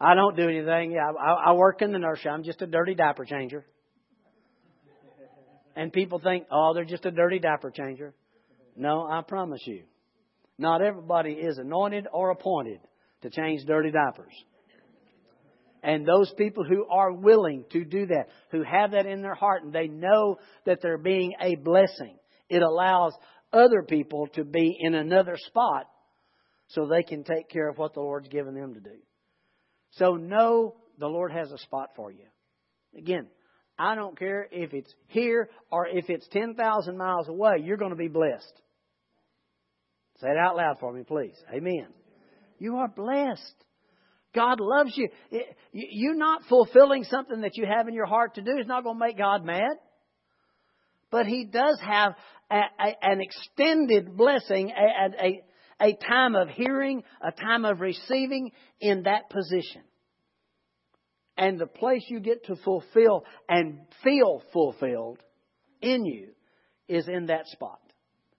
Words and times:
I 0.00 0.14
don't 0.14 0.36
do 0.36 0.48
anything. 0.48 0.92
Yeah, 0.92 1.10
I, 1.18 1.50
I 1.50 1.52
work 1.54 1.82
in 1.82 1.92
the 1.92 1.98
nursery. 1.98 2.30
I'm 2.30 2.44
just 2.44 2.62
a 2.62 2.66
dirty 2.66 2.94
diaper 2.94 3.24
changer. 3.24 3.66
And 5.74 5.92
people 5.92 6.18
think, 6.18 6.46
oh, 6.50 6.72
they're 6.74 6.84
just 6.84 7.06
a 7.06 7.10
dirty 7.10 7.38
diaper 7.38 7.70
changer. 7.70 8.14
No, 8.76 9.06
I 9.08 9.22
promise 9.26 9.60
you. 9.64 9.84
Not 10.58 10.82
everybody 10.82 11.32
is 11.32 11.58
anointed 11.58 12.06
or 12.12 12.30
appointed 12.30 12.80
to 13.22 13.30
change 13.30 13.64
dirty 13.64 13.90
diapers. 13.90 14.32
And 15.82 16.04
those 16.04 16.32
people 16.36 16.64
who 16.64 16.86
are 16.90 17.12
willing 17.12 17.64
to 17.70 17.84
do 17.84 18.06
that, 18.06 18.26
who 18.50 18.62
have 18.64 18.90
that 18.92 19.06
in 19.06 19.22
their 19.22 19.34
heart, 19.34 19.62
and 19.62 19.72
they 19.72 19.86
know 19.86 20.38
that 20.66 20.78
they're 20.82 20.98
being 20.98 21.34
a 21.40 21.54
blessing, 21.54 22.18
it 22.48 22.62
allows 22.62 23.12
other 23.52 23.82
people 23.82 24.26
to 24.34 24.44
be 24.44 24.76
in 24.80 24.94
another 24.94 25.36
spot 25.36 25.86
so 26.68 26.86
they 26.86 27.02
can 27.02 27.22
take 27.22 27.48
care 27.48 27.68
of 27.68 27.78
what 27.78 27.94
the 27.94 28.00
Lord's 28.00 28.28
given 28.28 28.54
them 28.54 28.74
to 28.74 28.80
do. 28.80 28.96
So 29.92 30.16
know 30.16 30.76
the 30.98 31.06
Lord 31.06 31.32
has 31.32 31.50
a 31.50 31.58
spot 31.58 31.90
for 31.96 32.10
you. 32.10 32.24
Again, 32.96 33.26
I 33.78 33.94
don't 33.94 34.18
care 34.18 34.48
if 34.50 34.74
it's 34.74 34.92
here 35.06 35.48
or 35.70 35.86
if 35.86 36.10
it's 36.10 36.26
10,000 36.28 36.96
miles 36.96 37.28
away, 37.28 37.58
you're 37.62 37.76
going 37.76 37.90
to 37.92 37.96
be 37.96 38.08
blessed. 38.08 38.52
Say 40.20 40.28
it 40.28 40.36
out 40.36 40.56
loud 40.56 40.78
for 40.80 40.92
me, 40.92 41.04
please. 41.04 41.36
Amen. 41.52 41.86
You 42.58 42.76
are 42.76 42.88
blessed. 42.88 43.54
God 44.34 44.58
loves 44.60 44.92
you. 44.96 45.08
You 45.72 46.14
not 46.14 46.42
fulfilling 46.48 47.04
something 47.04 47.42
that 47.42 47.56
you 47.56 47.66
have 47.66 47.88
in 47.88 47.94
your 47.94 48.06
heart 48.06 48.34
to 48.34 48.42
do 48.42 48.58
is 48.58 48.66
not 48.66 48.84
going 48.84 48.96
to 48.98 49.04
make 49.04 49.16
God 49.16 49.44
mad. 49.44 49.76
But 51.10 51.26
He 51.26 51.44
does 51.44 51.80
have 51.80 52.14
a, 52.50 52.56
a, 52.56 52.96
an 53.02 53.20
extended 53.20 54.16
blessing, 54.16 54.70
a, 54.70 55.42
a, 55.80 55.94
time 55.94 56.34
of 56.34 56.48
hearing, 56.48 57.02
a 57.22 57.32
time 57.32 57.64
of 57.64 57.80
receiving 57.80 58.52
in 58.80 59.04
that 59.04 59.30
position. 59.30 59.82
And 61.36 61.58
the 61.58 61.66
place 61.66 62.04
you 62.08 62.20
get 62.20 62.46
to 62.46 62.56
fulfill 62.56 63.24
and 63.48 63.80
feel 64.02 64.42
fulfilled 64.52 65.18
in 65.80 66.04
you 66.04 66.30
is 66.88 67.06
in 67.08 67.26
that 67.26 67.46
spot. 67.46 67.80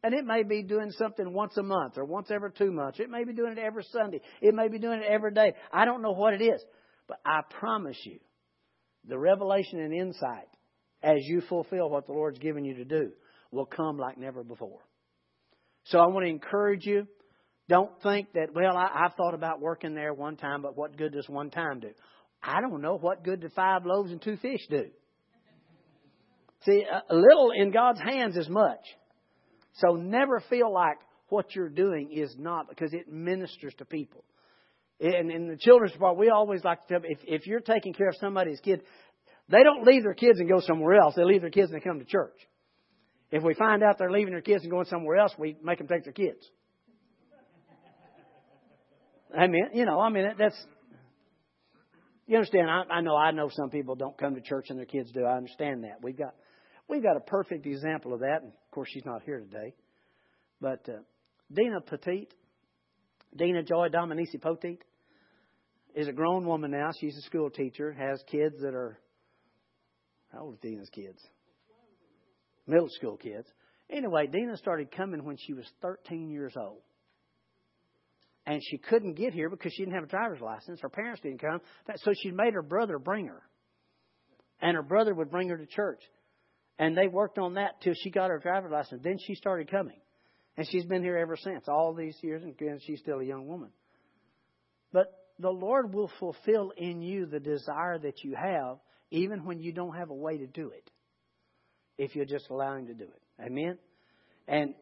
And 0.03 0.13
it 0.13 0.25
may 0.25 0.43
be 0.43 0.63
doing 0.63 0.91
something 0.91 1.33
once 1.33 1.57
a 1.57 1.63
month 1.63 1.97
or 1.97 2.05
once 2.05 2.29
every 2.31 2.51
two 2.51 2.71
months. 2.71 2.99
It 2.99 3.09
may 3.09 3.23
be 3.23 3.33
doing 3.33 3.53
it 3.53 3.57
every 3.57 3.83
Sunday. 3.91 4.21
It 4.41 4.53
may 4.53 4.69
be 4.69 4.79
doing 4.79 5.01
it 5.01 5.09
every 5.09 5.33
day. 5.33 5.53
I 5.71 5.85
don't 5.85 6.01
know 6.01 6.11
what 6.11 6.33
it 6.33 6.41
is. 6.41 6.63
But 7.07 7.19
I 7.25 7.41
promise 7.59 7.97
you, 8.03 8.19
the 9.07 9.17
revelation 9.17 9.79
and 9.79 9.93
insight 9.93 10.47
as 11.01 11.17
you 11.21 11.41
fulfill 11.41 11.89
what 11.89 12.05
the 12.05 12.13
Lord's 12.13 12.39
given 12.39 12.63
you 12.63 12.75
to 12.75 12.85
do 12.85 13.11
will 13.51 13.65
come 13.65 13.97
like 13.97 14.17
never 14.17 14.43
before. 14.43 14.79
So 15.85 15.99
I 15.99 16.07
want 16.07 16.25
to 16.25 16.29
encourage 16.29 16.85
you. 16.85 17.07
Don't 17.69 17.91
think 18.01 18.33
that, 18.33 18.53
well, 18.53 18.75
I, 18.75 19.05
I've 19.05 19.13
thought 19.13 19.35
about 19.35 19.61
working 19.61 19.93
there 19.93 20.11
one 20.11 20.35
time, 20.37 20.63
but 20.63 20.75
what 20.75 20.97
good 20.97 21.13
does 21.13 21.29
one 21.29 21.51
time 21.51 21.79
do? 21.79 21.91
I 22.41 22.61
don't 22.61 22.81
know 22.81 22.97
what 22.97 23.23
good 23.23 23.41
do 23.41 23.49
five 23.55 23.85
loaves 23.85 24.11
and 24.11 24.19
two 24.19 24.37
fish 24.37 24.65
do. 24.69 24.87
See, 26.65 26.83
a 26.83 27.15
little 27.15 27.51
in 27.55 27.71
God's 27.71 28.01
hands 28.01 28.35
is 28.35 28.49
much. 28.49 28.81
So 29.75 29.93
never 29.93 30.41
feel 30.49 30.73
like 30.73 30.97
what 31.29 31.55
you're 31.55 31.69
doing 31.69 32.11
is 32.11 32.35
not 32.37 32.67
because 32.67 32.91
it 32.91 33.07
ministers 33.07 33.73
to 33.77 33.85
people. 33.85 34.25
And 34.99 35.31
in 35.31 35.47
the 35.47 35.55
children's 35.55 35.95
part, 35.95 36.17
we 36.17 36.29
always 36.29 36.63
like 36.63 36.85
to 36.87 36.99
tell 36.99 37.01
if, 37.03 37.19
if 37.23 37.47
you're 37.47 37.61
taking 37.61 37.93
care 37.93 38.09
of 38.09 38.15
somebody's 38.19 38.59
kid, 38.61 38.81
they 39.47 39.63
don't 39.63 39.85
leave 39.85 40.03
their 40.03 40.15
kids 40.15 40.39
and 40.39 40.49
go 40.49 40.59
somewhere 40.59 40.95
else. 40.95 41.13
They 41.15 41.23
leave 41.23 41.41
their 41.41 41.51
kids 41.51 41.71
and 41.71 41.79
they 41.79 41.83
come 41.83 41.99
to 41.99 42.05
church. 42.05 42.35
If 43.31 43.43
we 43.43 43.53
find 43.53 43.83
out 43.83 43.97
they're 43.99 44.11
leaving 44.11 44.33
their 44.33 44.41
kids 44.41 44.63
and 44.63 44.71
going 44.71 44.85
somewhere 44.85 45.17
else, 45.17 45.33
we 45.37 45.55
make 45.63 45.77
them 45.77 45.87
take 45.87 46.03
their 46.03 46.13
kids. 46.13 46.49
I 49.37 49.47
mean, 49.47 49.69
you 49.73 49.85
know, 49.85 49.99
I 49.99 50.09
mean, 50.09 50.25
that's, 50.37 50.55
you 52.27 52.37
understand, 52.37 52.69
I, 52.69 52.83
I 52.95 53.01
know, 53.01 53.15
I 53.15 53.31
know 53.31 53.49
some 53.51 53.69
people 53.69 53.95
don't 53.95 54.17
come 54.17 54.35
to 54.35 54.41
church 54.41 54.67
and 54.69 54.77
their 54.77 54.85
kids 54.85 55.11
do. 55.11 55.23
I 55.23 55.37
understand 55.37 55.83
that. 55.83 56.01
We've 56.01 56.17
got, 56.17 56.33
we've 56.87 57.03
got 57.03 57.17
a 57.17 57.21
perfect 57.21 57.65
example 57.65 58.13
of 58.13 58.21
that. 58.21 58.41
And 58.41 58.51
of 58.51 58.71
course, 58.71 58.89
she's 58.91 59.05
not 59.05 59.21
here 59.23 59.39
today. 59.39 59.73
But 60.61 60.87
uh, 60.89 60.99
Dina 61.51 61.81
Petit, 61.81 62.27
Dina 63.35 63.63
Joy 63.63 63.89
Dominici 63.89 64.41
Petit, 64.41 64.79
is 65.95 66.07
a 66.07 66.13
grown 66.13 66.45
woman 66.45 66.71
now. 66.71 66.89
She's 66.99 67.17
a 67.17 67.21
school 67.21 67.49
teacher, 67.49 67.91
has 67.91 68.23
kids 68.31 68.55
that 68.61 68.73
are, 68.73 68.99
how 70.31 70.41
old 70.41 70.55
is 70.55 70.59
Dina's 70.61 70.89
kids? 70.89 71.19
Middle 72.67 72.89
school 72.89 73.17
kids. 73.17 73.47
Anyway, 73.89 74.27
Dina 74.27 74.57
started 74.57 74.91
coming 74.91 75.23
when 75.23 75.37
she 75.37 75.53
was 75.53 75.65
13 75.81 76.29
years 76.29 76.53
old. 76.55 76.81
And 78.49 78.63
she 78.63 78.79
couldn't 78.79 79.13
get 79.13 79.31
here 79.31 79.47
because 79.47 79.71
she 79.73 79.83
didn't 79.83 79.93
have 79.93 80.05
a 80.05 80.07
driver's 80.07 80.41
license. 80.41 80.79
Her 80.81 80.89
parents 80.89 81.21
didn't 81.21 81.39
come. 81.39 81.61
So 81.97 82.13
she 82.19 82.31
made 82.31 82.55
her 82.55 82.63
brother 82.63 82.97
bring 82.97 83.27
her. 83.27 83.43
And 84.59 84.75
her 84.75 84.81
brother 84.81 85.13
would 85.13 85.29
bring 85.29 85.49
her 85.49 85.57
to 85.57 85.67
church. 85.67 86.01
And 86.79 86.97
they 86.97 87.07
worked 87.07 87.37
on 87.37 87.53
that 87.53 87.79
till 87.83 87.93
she 87.93 88.09
got 88.09 88.31
her 88.31 88.39
driver's 88.39 88.71
license. 88.71 89.01
Then 89.03 89.17
she 89.23 89.35
started 89.35 89.69
coming. 89.69 89.99
And 90.57 90.67
she's 90.67 90.83
been 90.83 91.03
here 91.03 91.15
ever 91.15 91.37
since, 91.37 91.65
all 91.67 91.93
these 91.93 92.17
years, 92.23 92.41
and 92.41 92.81
she's 92.81 92.99
still 93.01 93.19
a 93.19 93.23
young 93.23 93.45
woman. 93.45 93.69
But 94.91 95.13
the 95.37 95.51
Lord 95.51 95.93
will 95.93 96.09
fulfill 96.19 96.73
in 96.75 97.03
you 97.03 97.27
the 97.27 97.39
desire 97.39 97.99
that 97.99 98.23
you 98.23 98.33
have, 98.33 98.79
even 99.11 99.45
when 99.45 99.59
you 99.59 99.73
don't 99.73 99.95
have 99.95 100.09
a 100.09 100.15
way 100.15 100.39
to 100.39 100.47
do 100.47 100.71
it, 100.71 100.89
if 101.99 102.15
you 102.15 102.25
just 102.25 102.49
allow 102.49 102.75
Him 102.75 102.87
to 102.87 102.95
do 102.95 103.05
it. 103.05 103.45
Amen? 103.45 103.77
And 104.47 104.73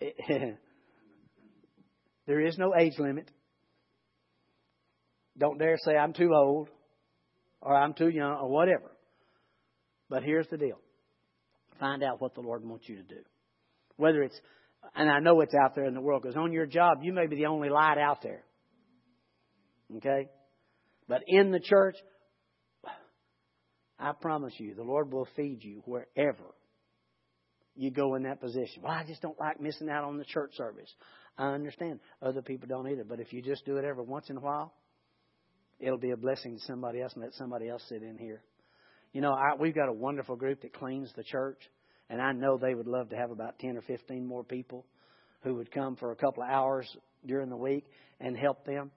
there 2.30 2.38
is 2.38 2.56
no 2.56 2.72
age 2.76 2.92
limit. 3.00 3.28
Don't 5.36 5.58
dare 5.58 5.76
say, 5.84 5.96
I'm 5.96 6.12
too 6.12 6.30
old, 6.32 6.68
or 7.60 7.74
I'm 7.74 7.92
too 7.92 8.08
young, 8.08 8.38
or 8.40 8.48
whatever. 8.48 8.92
But 10.08 10.22
here's 10.22 10.46
the 10.46 10.56
deal 10.56 10.78
Find 11.80 12.04
out 12.04 12.22
what 12.22 12.36
the 12.36 12.40
Lord 12.40 12.64
wants 12.64 12.88
you 12.88 12.98
to 12.98 13.02
do. 13.02 13.20
Whether 13.96 14.22
it's, 14.22 14.40
and 14.94 15.10
I 15.10 15.18
know 15.18 15.40
it's 15.40 15.56
out 15.60 15.74
there 15.74 15.86
in 15.86 15.94
the 15.94 16.00
world, 16.00 16.22
because 16.22 16.36
on 16.36 16.52
your 16.52 16.66
job, 16.66 16.98
you 17.02 17.12
may 17.12 17.26
be 17.26 17.34
the 17.34 17.46
only 17.46 17.68
light 17.68 17.98
out 17.98 18.22
there. 18.22 18.44
Okay? 19.96 20.28
But 21.08 21.22
in 21.26 21.50
the 21.50 21.58
church, 21.58 21.96
I 23.98 24.12
promise 24.12 24.54
you, 24.58 24.76
the 24.76 24.84
Lord 24.84 25.12
will 25.12 25.26
feed 25.34 25.64
you 25.64 25.82
wherever 25.84 26.54
you 27.76 27.90
go 27.90 28.14
in 28.14 28.24
that 28.24 28.40
position. 28.40 28.82
Well, 28.82 28.92
I 28.92 29.04
just 29.04 29.22
don't 29.22 29.38
like 29.38 29.60
missing 29.60 29.88
out 29.88 30.04
on 30.04 30.18
the 30.18 30.24
church 30.24 30.52
service. 30.56 30.92
I 31.38 31.48
understand. 31.48 32.00
Other 32.20 32.42
people 32.42 32.68
don't 32.68 32.88
either. 32.90 33.04
But 33.04 33.20
if 33.20 33.32
you 33.32 33.42
just 33.42 33.64
do 33.64 33.76
it 33.76 33.84
every 33.84 34.04
once 34.04 34.28
in 34.28 34.36
a 34.36 34.40
while, 34.40 34.74
it'll 35.78 35.98
be 35.98 36.10
a 36.10 36.16
blessing 36.16 36.56
to 36.56 36.62
somebody 36.66 37.00
else 37.00 37.12
and 37.14 37.22
let 37.22 37.32
somebody 37.34 37.68
else 37.68 37.82
sit 37.88 38.02
in 38.02 38.18
here. 38.18 38.42
You 39.12 39.20
know, 39.20 39.32
I, 39.32 39.54
we've 39.58 39.74
got 39.74 39.88
a 39.88 39.92
wonderful 39.92 40.36
group 40.36 40.62
that 40.62 40.72
cleans 40.72 41.10
the 41.16 41.24
church, 41.24 41.58
and 42.08 42.20
I 42.20 42.32
know 42.32 42.58
they 42.58 42.74
would 42.74 42.86
love 42.86 43.08
to 43.10 43.16
have 43.16 43.30
about 43.30 43.58
10 43.58 43.76
or 43.76 43.82
15 43.82 44.26
more 44.26 44.44
people 44.44 44.84
who 45.42 45.54
would 45.54 45.72
come 45.72 45.96
for 45.96 46.12
a 46.12 46.16
couple 46.16 46.42
of 46.42 46.50
hours 46.50 46.86
during 47.26 47.48
the 47.48 47.56
week 47.56 47.86
and 48.20 48.36
help 48.36 48.64
them. 48.64 48.90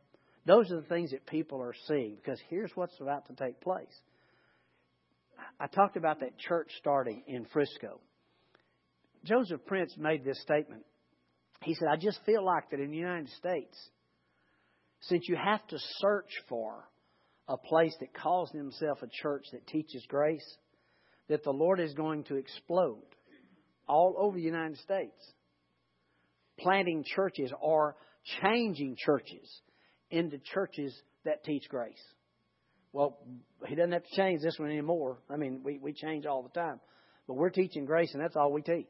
Those 0.45 0.69
are 0.71 0.81
the 0.81 0.87
things 0.87 1.11
that 1.11 1.25
people 1.25 1.61
are 1.61 1.73
seeing 1.87 2.15
because 2.17 2.39
here's 2.49 2.71
what's 2.75 2.99
about 2.99 3.27
to 3.27 3.33
take 3.33 3.61
place. 3.61 3.87
I 5.59 5.67
talked 5.67 5.97
about 5.97 6.19
that 6.19 6.37
church 6.37 6.69
starting 6.79 7.23
in 7.27 7.45
Frisco. 7.45 8.01
Joseph 9.25 9.65
Prince 9.65 9.95
made 9.97 10.23
this 10.23 10.41
statement. 10.41 10.83
He 11.63 11.75
said, 11.75 11.87
I 11.89 11.95
just 11.95 12.19
feel 12.25 12.43
like 12.43 12.69
that 12.71 12.79
in 12.79 12.91
the 12.91 12.97
United 12.97 13.29
States, 13.29 13.77
since 15.01 15.27
you 15.27 15.35
have 15.35 15.65
to 15.67 15.77
search 15.99 16.31
for 16.49 16.83
a 17.47 17.57
place 17.57 17.95
that 17.99 18.13
calls 18.13 18.51
himself 18.51 19.01
a 19.01 19.07
church 19.21 19.45
that 19.53 19.67
teaches 19.67 20.05
grace, 20.07 20.45
that 21.29 21.43
the 21.43 21.51
Lord 21.51 21.79
is 21.79 21.93
going 21.93 22.23
to 22.25 22.35
explode 22.35 23.03
all 23.87 24.15
over 24.17 24.35
the 24.35 24.43
United 24.43 24.77
States. 24.79 25.33
Planting 26.59 27.03
churches 27.05 27.51
or 27.61 27.95
changing 28.41 28.95
churches 28.97 29.61
into 30.09 30.37
churches 30.53 30.93
that 31.25 31.43
teach 31.43 31.67
grace. 31.69 32.01
Well, 32.91 33.17
he 33.67 33.75
doesn't 33.75 33.91
have 33.91 34.03
to 34.03 34.15
change 34.15 34.41
this 34.41 34.59
one 34.59 34.69
anymore. 34.69 35.17
I 35.29 35.35
mean, 35.35 35.61
we, 35.63 35.79
we 35.79 35.93
change 35.93 36.25
all 36.25 36.43
the 36.43 36.49
time. 36.49 36.79
But 37.27 37.35
we're 37.35 37.49
teaching 37.49 37.85
grace, 37.85 38.13
and 38.13 38.21
that's 38.21 38.35
all 38.35 38.51
we 38.51 38.61
teach. 38.61 38.85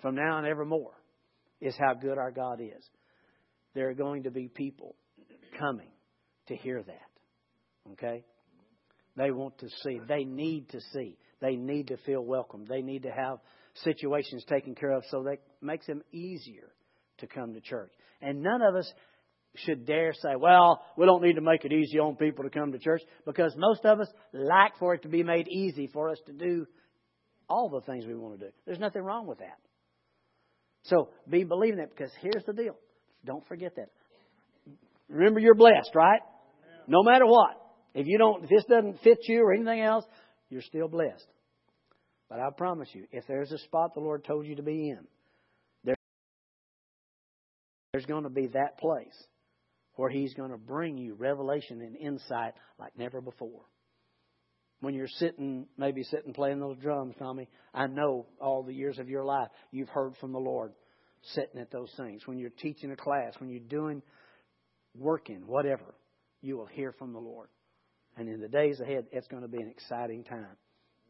From 0.00 0.14
now 0.14 0.36
on 0.36 0.46
evermore 0.46 0.94
is 1.60 1.74
how 1.78 1.94
good 1.94 2.18
our 2.18 2.30
God 2.30 2.60
is. 2.60 2.84
There 3.74 3.88
are 3.88 3.94
going 3.94 4.24
to 4.24 4.30
be 4.30 4.48
people 4.48 4.94
coming 5.58 5.90
to 6.48 6.56
hear 6.56 6.82
that. 6.82 7.92
Okay? 7.92 8.24
They 9.16 9.30
want 9.30 9.58
to 9.58 9.68
see. 9.82 10.00
They 10.06 10.24
need 10.24 10.68
to 10.70 10.80
see. 10.92 11.18
They 11.40 11.56
need 11.56 11.88
to 11.88 11.96
feel 11.98 12.24
welcome. 12.24 12.64
They 12.68 12.82
need 12.82 13.02
to 13.02 13.10
have 13.10 13.38
situations 13.84 14.44
taken 14.48 14.74
care 14.74 14.92
of 14.92 15.04
so 15.10 15.24
that 15.24 15.38
makes 15.60 15.86
them 15.86 16.02
easier 16.12 16.72
to 17.18 17.26
come 17.26 17.54
to 17.54 17.60
church. 17.60 17.92
And 18.20 18.42
none 18.42 18.62
of 18.62 18.74
us 18.74 18.90
should 19.56 19.86
dare 19.86 20.12
say, 20.12 20.36
well, 20.38 20.82
we 20.96 21.06
don't 21.06 21.22
need 21.22 21.34
to 21.34 21.40
make 21.40 21.64
it 21.64 21.72
easy 21.72 21.98
on 21.98 22.16
people 22.16 22.44
to 22.44 22.50
come 22.50 22.72
to 22.72 22.78
church 22.78 23.02
because 23.26 23.54
most 23.56 23.84
of 23.84 24.00
us 24.00 24.08
like 24.32 24.76
for 24.78 24.94
it 24.94 25.02
to 25.02 25.08
be 25.08 25.22
made 25.22 25.48
easy 25.48 25.88
for 25.88 26.10
us 26.10 26.18
to 26.26 26.32
do 26.32 26.66
all 27.48 27.68
the 27.68 27.80
things 27.80 28.04
we 28.06 28.14
want 28.14 28.38
to 28.38 28.46
do. 28.46 28.52
There's 28.66 28.78
nothing 28.78 29.02
wrong 29.02 29.26
with 29.26 29.38
that. 29.38 29.58
So 30.88 31.10
be 31.28 31.44
believing 31.44 31.78
that 31.78 31.90
because 31.90 32.10
here's 32.20 32.44
the 32.46 32.52
deal. 32.52 32.76
Don't 33.24 33.46
forget 33.46 33.76
that. 33.76 33.90
Remember, 35.08 35.40
you're 35.40 35.54
blessed, 35.54 35.90
right? 35.94 36.20
No 36.86 37.02
matter 37.02 37.26
what. 37.26 37.60
If 37.94 38.06
you 38.06 38.18
don't, 38.18 38.44
if 38.44 38.50
this 38.50 38.64
doesn't 38.68 39.00
fit 39.02 39.18
you 39.24 39.42
or 39.42 39.52
anything 39.52 39.80
else, 39.80 40.04
you're 40.50 40.62
still 40.62 40.88
blessed. 40.88 41.26
But 42.28 42.40
I 42.40 42.48
promise 42.56 42.88
you, 42.92 43.06
if 43.10 43.26
there's 43.26 43.50
a 43.52 43.58
spot 43.58 43.94
the 43.94 44.00
Lord 44.00 44.24
told 44.24 44.46
you 44.46 44.56
to 44.56 44.62
be 44.62 44.90
in, 44.90 45.06
there's 47.92 48.06
going 48.06 48.24
to 48.24 48.30
be 48.30 48.48
that 48.48 48.78
place 48.78 49.26
where 49.94 50.10
He's 50.10 50.34
going 50.34 50.50
to 50.50 50.58
bring 50.58 50.98
you 50.98 51.14
revelation 51.14 51.80
and 51.80 51.96
insight 51.96 52.52
like 52.78 52.92
never 52.96 53.20
before. 53.20 53.62
When 54.80 54.94
you're 54.94 55.08
sitting, 55.08 55.66
maybe 55.76 56.04
sitting 56.04 56.32
playing 56.32 56.60
those 56.60 56.76
drums, 56.78 57.14
Tommy, 57.18 57.48
I 57.74 57.88
know 57.88 58.26
all 58.40 58.62
the 58.62 58.72
years 58.72 58.98
of 58.98 59.08
your 59.08 59.24
life 59.24 59.48
you've 59.72 59.88
heard 59.88 60.14
from 60.20 60.32
the 60.32 60.38
Lord 60.38 60.72
sitting 61.34 61.60
at 61.60 61.70
those 61.70 61.90
things. 61.96 62.26
When 62.26 62.38
you're 62.38 62.50
teaching 62.50 62.92
a 62.92 62.96
class, 62.96 63.34
when 63.38 63.50
you're 63.50 63.60
doing, 63.60 64.02
working, 64.96 65.42
whatever, 65.46 65.94
you 66.42 66.56
will 66.56 66.66
hear 66.66 66.92
from 66.92 67.12
the 67.12 67.18
Lord. 67.18 67.48
And 68.16 68.28
in 68.28 68.40
the 68.40 68.48
days 68.48 68.80
ahead, 68.80 69.06
it's 69.10 69.26
going 69.26 69.42
to 69.42 69.48
be 69.48 69.58
an 69.58 69.68
exciting 69.68 70.24
time 70.24 70.56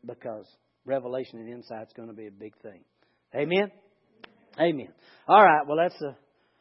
because 0.05 0.47
revelation 0.85 1.39
and 1.39 1.49
insight 1.49 1.87
is 1.87 1.93
going 1.95 2.09
to 2.09 2.15
be 2.15 2.27
a 2.27 2.31
big 2.31 2.57
thing. 2.63 2.81
Amen? 3.35 3.71
Amen. 4.59 4.89
All 5.29 5.43
right, 5.43 5.67
well, 5.67 5.77
that's 5.77 6.01
a. 6.03 6.17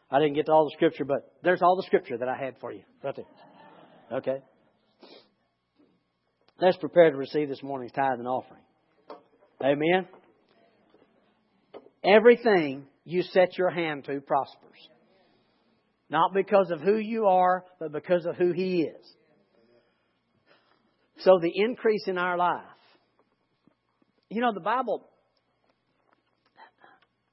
I 0.09 0.19
didn't 0.19 0.35
get 0.35 0.45
to 0.45 0.51
all 0.53 0.65
the 0.65 0.75
scripture, 0.75 1.03
but 1.03 1.33
there's 1.43 1.61
all 1.61 1.75
the 1.75 1.83
scripture 1.83 2.17
that 2.17 2.29
I 2.29 2.37
had 2.37 2.55
for 2.61 2.71
you 2.71 2.83
right 3.03 3.15
there. 3.15 4.19
Okay. 4.19 4.41
Let's 6.59 6.77
prepare 6.77 7.11
to 7.11 7.17
receive 7.17 7.49
this 7.49 7.61
morning's 7.61 7.91
tithe 7.91 8.19
and 8.19 8.27
offering. 8.27 8.61
Amen. 9.63 10.07
Everything 12.03 12.87
you 13.05 13.21
set 13.21 13.57
your 13.57 13.69
hand 13.69 14.05
to 14.05 14.19
prospers. 14.21 14.89
Not 16.09 16.33
because 16.33 16.71
of 16.71 16.81
who 16.81 16.97
you 16.97 17.25
are, 17.25 17.63
but 17.79 17.91
because 17.91 18.25
of 18.25 18.37
who 18.37 18.53
He 18.53 18.83
is. 18.83 19.15
So 21.19 21.39
the 21.41 21.51
increase 21.53 22.07
in 22.07 22.17
our 22.17 22.37
life. 22.37 22.63
You 24.29 24.41
know, 24.41 24.53
the 24.53 24.59
Bible, 24.59 25.07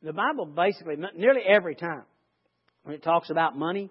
the 0.03 0.12
Bible 0.12 0.47
basically, 0.47 0.97
nearly 1.17 1.43
every 1.49 1.75
time, 1.75 2.05
when 2.82 2.94
it 2.94 3.03
talks 3.03 3.31
about 3.31 3.56
money, 3.56 3.91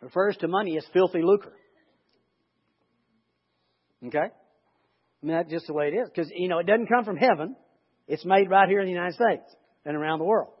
refers 0.00 0.36
to 0.38 0.48
money 0.48 0.76
as 0.78 0.86
filthy 0.92 1.20
lucre. 1.22 1.52
Okay? 4.06 4.18
I 4.18 5.26
mean, 5.26 5.36
that's 5.36 5.50
just 5.50 5.66
the 5.66 5.74
way 5.74 5.88
it 5.88 5.94
is. 5.94 6.08
Because, 6.08 6.30
you 6.34 6.48
know, 6.48 6.58
it 6.58 6.66
doesn't 6.66 6.88
come 6.88 7.04
from 7.04 7.16
heaven. 7.16 7.56
It's 8.08 8.24
made 8.24 8.48
right 8.50 8.68
here 8.68 8.80
in 8.80 8.86
the 8.86 8.92
United 8.92 9.14
States 9.14 9.54
and 9.84 9.96
around 9.96 10.18
the 10.18 10.24
world. 10.24 10.52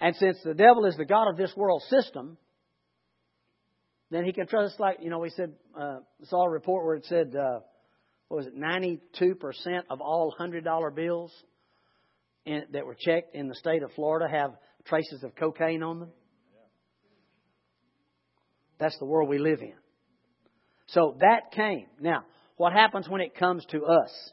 And 0.00 0.14
since 0.16 0.38
the 0.44 0.54
devil 0.54 0.84
is 0.84 0.96
the 0.96 1.06
God 1.06 1.28
of 1.28 1.36
this 1.36 1.52
world 1.56 1.82
system, 1.88 2.36
then 4.10 4.24
he 4.24 4.32
can 4.32 4.46
trust, 4.46 4.78
like, 4.78 4.98
you 5.00 5.10
know, 5.10 5.18
we 5.18 5.30
said, 5.30 5.52
uh, 5.78 5.98
saw 6.24 6.44
a 6.44 6.50
report 6.50 6.84
where 6.84 6.96
it 6.96 7.06
said, 7.06 7.34
uh, 7.34 7.60
what 8.28 8.38
was 8.38 8.46
it, 8.46 8.56
92% 8.56 9.00
of 9.90 10.00
all 10.00 10.34
$100 10.38 10.94
bills 10.94 11.32
in, 12.44 12.64
that 12.72 12.84
were 12.84 12.96
checked 12.98 13.34
in 13.34 13.48
the 13.48 13.54
state 13.54 13.82
of 13.82 13.90
Florida 13.92 14.28
have 14.30 14.52
traces 14.84 15.22
of 15.24 15.34
cocaine 15.34 15.82
on 15.82 16.00
them. 16.00 16.10
That's 18.78 18.98
the 18.98 19.06
world 19.06 19.28
we 19.28 19.38
live 19.38 19.60
in. 19.62 19.72
So 20.96 21.14
that 21.20 21.52
came. 21.52 21.86
Now, 22.00 22.24
what 22.56 22.72
happens 22.72 23.06
when 23.06 23.20
it 23.20 23.36
comes 23.36 23.66
to 23.66 23.84
us? 23.84 24.32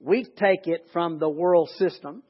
We 0.00 0.24
take 0.24 0.66
it 0.66 0.86
from 0.94 1.18
the 1.18 1.28
world 1.28 1.68
system 1.76 2.22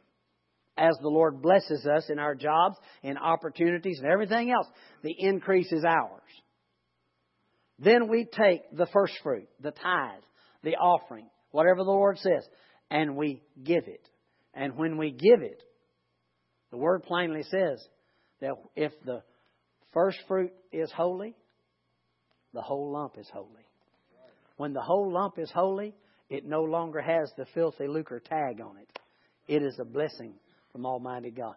as 0.77 0.97
the 1.01 1.09
Lord 1.09 1.41
blesses 1.41 1.87
us 1.87 2.11
in 2.11 2.19
our 2.19 2.35
jobs 2.35 2.77
and 3.05 3.17
opportunities 3.17 4.01
and 4.03 4.11
everything 4.11 4.51
else. 4.51 4.67
The 5.05 5.15
increase 5.17 5.71
is 5.71 5.85
ours. 5.85 6.21
Then 7.79 8.09
we 8.09 8.25
take 8.25 8.63
the 8.73 8.89
first 8.93 9.15
fruit, 9.23 9.49
the 9.61 9.71
tithe, 9.71 10.23
the 10.65 10.75
offering, 10.75 11.29
whatever 11.53 11.85
the 11.85 11.91
Lord 11.91 12.19
says, 12.19 12.45
and 12.91 13.15
we 13.15 13.41
give 13.63 13.87
it. 13.87 14.09
And 14.53 14.77
when 14.77 14.99
we 14.99 15.13
give 15.13 15.43
it, 15.43 15.63
the 16.73 16.79
Word 16.79 17.05
plainly 17.05 17.45
says 17.45 17.87
that 18.41 18.55
if 18.75 18.91
the 19.05 19.23
first 19.93 20.19
fruit 20.27 20.51
is 20.73 20.91
holy, 20.91 21.37
the 22.55 22.63
whole 22.63 22.91
lump 22.93 23.19
is 23.19 23.29
holy. 23.33 23.67
When 24.57 24.73
the 24.73 24.81
whole 24.81 25.13
lump 25.13 25.39
is 25.39 25.51
holy, 25.51 25.95
it 26.31 26.47
no 26.47 26.63
longer 26.63 27.01
has 27.01 27.31
the 27.37 27.47
filthy 27.53 27.87
lucre 27.87 28.21
tag 28.21 28.61
on 28.61 28.77
it. 28.79 28.89
It 29.47 29.63
is 29.63 29.79
a 29.79 29.85
blessing 29.85 30.35
from 30.73 30.87
Almighty 30.87 31.31
God. 31.31 31.55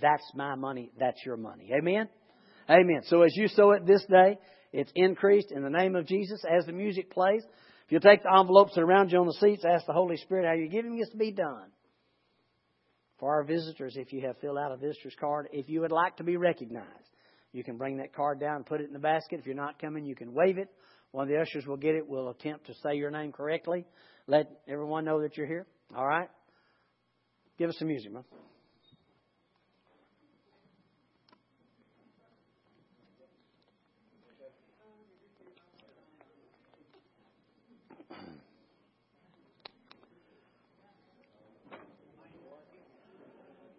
That's 0.00 0.24
my 0.34 0.54
money. 0.54 0.90
That's 0.98 1.24
your 1.24 1.36
money. 1.36 1.70
Amen? 1.76 2.08
Amen. 2.68 3.02
So 3.04 3.22
as 3.22 3.32
you 3.36 3.48
sow 3.48 3.72
it 3.72 3.86
this 3.86 4.04
day, 4.06 4.38
it's 4.72 4.90
increased 4.94 5.52
in 5.52 5.62
the 5.62 5.70
name 5.70 5.94
of 5.94 6.06
Jesus 6.06 6.42
as 6.44 6.66
the 6.66 6.72
music 6.72 7.10
plays. 7.10 7.42
If 7.86 7.92
you 7.92 8.00
take 8.00 8.22
the 8.22 8.34
envelopes 8.34 8.76
are 8.76 8.84
around 8.84 9.12
you 9.12 9.18
on 9.18 9.26
the 9.26 9.32
seats, 9.34 9.64
ask 9.64 9.86
the 9.86 9.92
Holy 9.92 10.16
Spirit 10.16 10.46
how 10.46 10.52
you're 10.52 10.68
giving 10.68 10.98
this 10.98 11.08
to 11.10 11.16
be 11.16 11.32
done. 11.32 11.70
For 13.18 13.34
our 13.34 13.44
visitors, 13.44 13.96
if 13.96 14.12
you 14.12 14.26
have 14.26 14.36
filled 14.38 14.58
out 14.58 14.72
a 14.72 14.76
visitor's 14.76 15.16
card, 15.18 15.48
if 15.52 15.68
you 15.68 15.80
would 15.80 15.92
like 15.92 16.16
to 16.18 16.24
be 16.24 16.36
recognized, 16.36 17.08
you 17.52 17.64
can 17.64 17.76
bring 17.76 17.96
that 17.98 18.14
card 18.14 18.40
down 18.40 18.56
and 18.56 18.66
put 18.66 18.80
it 18.80 18.86
in 18.86 18.92
the 18.92 18.98
basket. 18.98 19.40
If 19.40 19.46
you're 19.46 19.54
not 19.54 19.80
coming, 19.80 20.04
you 20.04 20.14
can 20.14 20.32
wave 20.32 20.58
it. 20.58 20.68
One 21.12 21.24
of 21.24 21.28
the 21.28 21.40
ushers 21.40 21.66
will 21.66 21.76
get 21.76 21.94
it. 21.94 22.06
We'll 22.06 22.28
attempt 22.28 22.66
to 22.66 22.74
say 22.82 22.96
your 22.96 23.10
name 23.10 23.32
correctly. 23.32 23.86
Let 24.26 24.50
everyone 24.68 25.04
know 25.04 25.22
that 25.22 25.36
you're 25.36 25.46
here. 25.46 25.66
All 25.96 26.06
right? 26.06 26.28
Give 27.58 27.70
us 27.70 27.76
some 27.78 27.88
music, 27.88 28.12
man. 28.12 28.24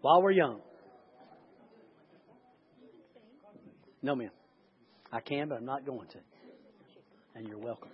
While 0.02 0.22
we're 0.22 0.32
young. 0.32 0.62
No, 4.02 4.16
ma'am. 4.16 4.32
I 5.12 5.20
can, 5.20 5.50
but 5.50 5.58
I'm 5.58 5.66
not 5.66 5.86
going 5.86 6.08
to. 6.08 6.18
And 7.36 7.48
you're 7.48 7.58
welcome. 7.58 7.90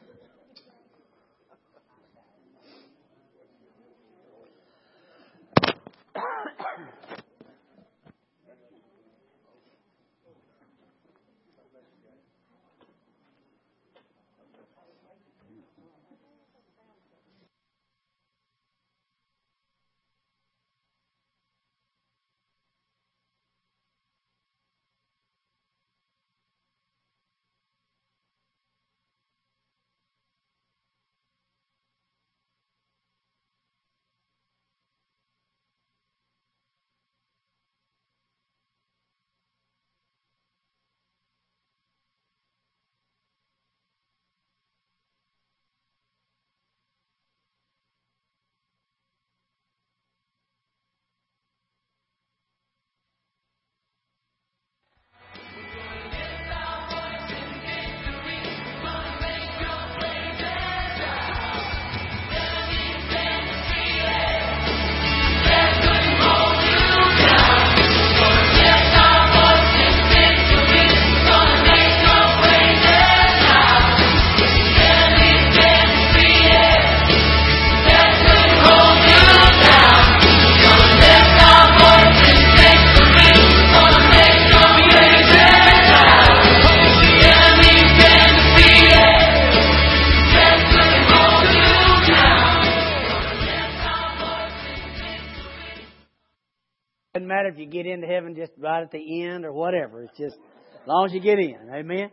Right 98.58 98.84
at 98.84 98.92
the 98.92 99.24
end 99.24 99.46
or 99.46 99.54
whatever. 99.54 100.04
It's 100.04 100.18
just 100.18 100.36
as 100.36 100.88
long 100.88 101.08
as 101.08 101.14
you 101.14 101.20
get 101.20 101.40
in. 101.40 101.70
Amen. 101.74 102.10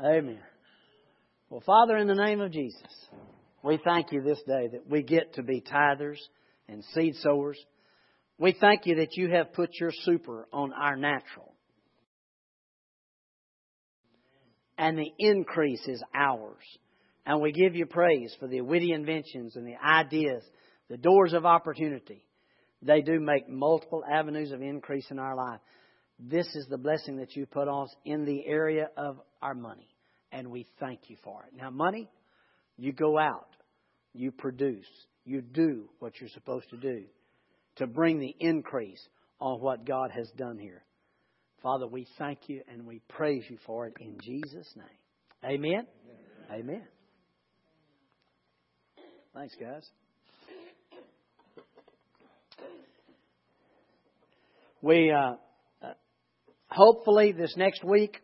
Amen. 0.00 0.18
Amen. 0.18 0.40
Well, 1.50 1.62
Father, 1.64 1.96
in 1.96 2.06
the 2.06 2.14
name 2.14 2.40
of 2.40 2.52
Jesus, 2.52 2.82
we 3.62 3.78
thank 3.84 4.12
you 4.12 4.22
this 4.22 4.42
day 4.46 4.68
that 4.72 4.88
we 4.88 5.02
get 5.02 5.34
to 5.34 5.42
be 5.42 5.60
tithers 5.60 6.18
and 6.68 6.84
seed 6.92 7.14
sowers. 7.16 7.58
We 8.38 8.56
thank 8.60 8.86
you 8.86 8.96
that 8.96 9.16
you 9.16 9.30
have 9.30 9.52
put 9.52 9.70
your 9.78 9.92
super 9.92 10.46
on 10.52 10.72
our 10.72 10.96
natural. 10.96 11.54
And 14.76 14.98
the 14.98 15.10
increase 15.18 15.86
is 15.86 16.02
ours. 16.14 16.64
And 17.24 17.40
we 17.40 17.52
give 17.52 17.74
you 17.74 17.86
praise 17.86 18.34
for 18.38 18.48
the 18.48 18.60
witty 18.60 18.92
inventions 18.92 19.56
and 19.56 19.66
the 19.66 19.76
ideas, 19.82 20.42
the 20.90 20.96
doors 20.96 21.32
of 21.32 21.46
opportunity. 21.46 22.24
They 22.84 23.00
do 23.00 23.18
make 23.18 23.48
multiple 23.48 24.04
avenues 24.04 24.52
of 24.52 24.60
increase 24.60 25.10
in 25.10 25.18
our 25.18 25.34
life. 25.34 25.60
This 26.18 26.46
is 26.54 26.66
the 26.68 26.78
blessing 26.78 27.16
that 27.16 27.34
you 27.34 27.46
put 27.46 27.66
on 27.66 27.84
us 27.84 27.94
in 28.04 28.24
the 28.24 28.46
area 28.46 28.90
of 28.96 29.18
our 29.42 29.54
money. 29.54 29.88
And 30.30 30.50
we 30.50 30.66
thank 30.80 31.00
you 31.08 31.16
for 31.24 31.44
it. 31.44 31.56
Now, 31.56 31.70
money, 31.70 32.10
you 32.76 32.92
go 32.92 33.18
out, 33.18 33.48
you 34.12 34.30
produce, 34.30 34.86
you 35.24 35.40
do 35.40 35.88
what 35.98 36.20
you're 36.20 36.30
supposed 36.30 36.68
to 36.70 36.76
do 36.76 37.04
to 37.76 37.86
bring 37.86 38.20
the 38.20 38.34
increase 38.38 39.00
on 39.40 39.60
what 39.60 39.84
God 39.84 40.10
has 40.10 40.30
done 40.36 40.58
here. 40.58 40.84
Father, 41.62 41.86
we 41.86 42.06
thank 42.18 42.48
you 42.48 42.60
and 42.70 42.86
we 42.86 43.00
praise 43.08 43.44
you 43.48 43.58
for 43.66 43.86
it 43.86 43.94
in 43.98 44.18
Jesus' 44.22 44.72
name. 44.76 44.86
Amen. 45.44 45.86
Amen. 46.50 46.60
Amen. 46.60 46.82
Thanks, 49.34 49.54
guys. 49.58 49.88
We 54.84 55.10
uh, 55.10 55.36
uh, 55.82 55.92
hopefully 56.66 57.32
this 57.32 57.54
next 57.56 57.82
week 57.82 58.18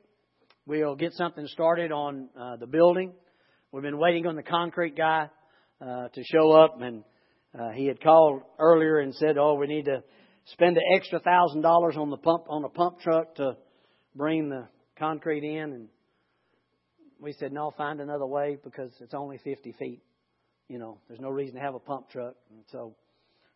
we'll 0.67 0.95
get 0.95 1.14
something 1.14 1.47
started 1.47 1.90
on 1.90 2.29
uh, 2.38 2.57
the 2.57 2.67
building. 2.67 3.14
We've 3.73 3.83
been 3.83 3.97
waiting 3.97 4.26
on 4.26 4.37
the 4.37 4.43
concrete 4.43 4.95
guy 4.95 5.31
uh, 5.81 6.09
to 6.09 6.23
show 6.23 6.52
up, 6.52 6.79
and 6.83 7.02
uh, 7.59 7.71
he 7.71 7.87
had 7.87 8.02
called 8.02 8.43
earlier 8.59 8.99
and 8.99 9.14
said, 9.14 9.38
"Oh, 9.38 9.55
we 9.55 9.69
need 9.69 9.87
to 9.87 10.02
spend 10.52 10.76
an 10.76 10.83
extra 10.95 11.19
thousand 11.21 11.62
dollars 11.62 11.95
on 11.97 12.11
the 12.11 12.19
pump 12.19 12.45
on 12.50 12.62
a 12.62 12.69
pump 12.69 13.00
truck 13.00 13.37
to 13.37 13.57
bring 14.14 14.50
the 14.50 14.69
concrete 14.99 15.45
in." 15.45 15.73
And 15.73 15.88
we 17.19 17.33
said, 17.33 17.55
"No, 17.55 17.71
find 17.71 18.02
another 18.02 18.26
way 18.26 18.59
because 18.62 18.93
it's 19.00 19.14
only 19.14 19.38
50 19.38 19.73
feet. 19.79 20.02
You 20.69 20.79
know, 20.79 20.99
there's 21.09 21.21
no 21.21 21.31
reason 21.31 21.55
to 21.55 21.62
have 21.62 21.75
a 21.75 21.81
pump 21.81 22.11
truck." 22.11 22.35
And 22.50 22.64
so 22.71 22.97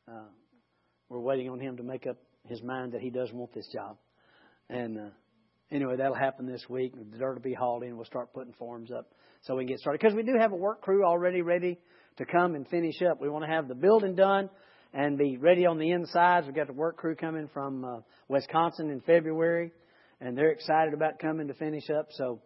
uh, 0.09 0.31
we're 1.11 1.21
waiting 1.21 1.51
on 1.51 1.61
him 1.61 1.77
to 1.77 1.83
make 1.83 2.07
up 2.07 2.17
his 2.49 2.63
mind 2.63 2.93
that 2.93 3.01
he 3.01 3.11
does 3.11 3.33
want 3.33 3.53
this 3.55 3.69
job. 3.73 3.97
And 4.69 4.99
uh, 4.99 5.11
anyway, 5.71 5.97
that'll 5.97 6.15
happen 6.15 6.47
this 6.47 6.65
week. 6.69 6.95
The 6.95 7.19
dirt 7.19 7.35
will 7.35 7.43
be 7.43 7.55
hauled 7.55 7.83
in. 7.83 7.97
We'll 7.97 8.05
start 8.05 8.33
putting 8.33 8.53
forms 8.55 8.91
up 8.91 9.13
so 9.43 9.57
we 9.57 9.65
can 9.65 9.69
get 9.69 9.81
started. 9.81 10.01
Because 10.01 10.15
we 10.15 10.23
do 10.23 10.37
have 10.39 10.53
a 10.53 10.57
work 10.57 10.83
crew 10.83 11.05
already 11.05 11.43
ready 11.43 11.79
to 12.17 12.25
come 12.25 12.55
and 12.55 12.67
finish 12.69 13.03
up. 13.03 13.21
We 13.21 13.29
want 13.29 13.45
to 13.45 13.51
have 13.51 13.69
the 13.69 13.75
building 13.75 14.15
done 14.15 14.49
and 14.93 15.19
be 15.19 15.37
ready 15.37 15.67
on 15.67 15.79
the 15.79 15.91
insides. 15.91 16.47
We've 16.47 16.55
got 16.55 16.69
the 16.69 16.73
work 16.73 16.97
crew 16.97 17.17
coming 17.17 17.49
from 17.53 17.85
uh, 17.85 17.99
Wisconsin 18.29 18.91
in 18.91 19.01
February, 19.01 19.73
and 20.21 20.39
they're 20.39 20.53
excited 20.53 20.95
about 20.95 21.19
coming 21.19 21.49
to 21.49 21.55
finish 21.55 21.91
up. 21.91 22.07
So, 22.11 22.41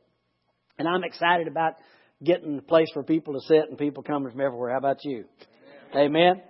and 0.79 0.89
I'm 0.89 1.05
excited 1.05 1.47
about 1.47 1.75
getting 2.25 2.59
a 2.59 2.63
place 2.63 2.89
for 2.95 3.03
people 3.03 3.35
to 3.35 3.41
sit 3.47 3.69
and 3.69 3.79
people 3.79 4.03
coming 4.03 4.31
from 4.31 4.41
everywhere. 4.41 4.71
How 4.71 4.79
about 4.79 5.05
you? 5.05 5.25
Amen. 5.95 6.17
Amen. 6.17 6.43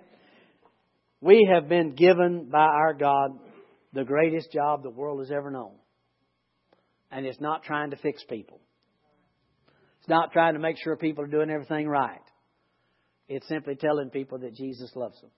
We 1.21 1.49
have 1.53 1.67
been 1.67 1.95
given 1.95 2.49
by 2.49 2.59
our 2.59 2.93
God 2.93 3.31
the 3.93 4.03
greatest 4.03 4.51
job 4.51 4.83
the 4.83 4.89
world 4.89 5.19
has 5.19 5.31
ever 5.31 5.51
known. 5.51 5.73
And 7.11 7.25
it's 7.25 7.41
not 7.41 7.63
trying 7.63 7.91
to 7.91 7.97
fix 7.97 8.23
people. 8.23 8.61
It's 9.99 10.09
not 10.09 10.31
trying 10.31 10.53
to 10.53 10.59
make 10.59 10.77
sure 10.81 10.95
people 10.95 11.23
are 11.23 11.27
doing 11.27 11.49
everything 11.49 11.87
right. 11.87 12.21
It's 13.27 13.47
simply 13.47 13.75
telling 13.75 14.09
people 14.09 14.39
that 14.39 14.55
Jesus 14.55 14.91
loves 14.95 15.19
them. 15.19 15.31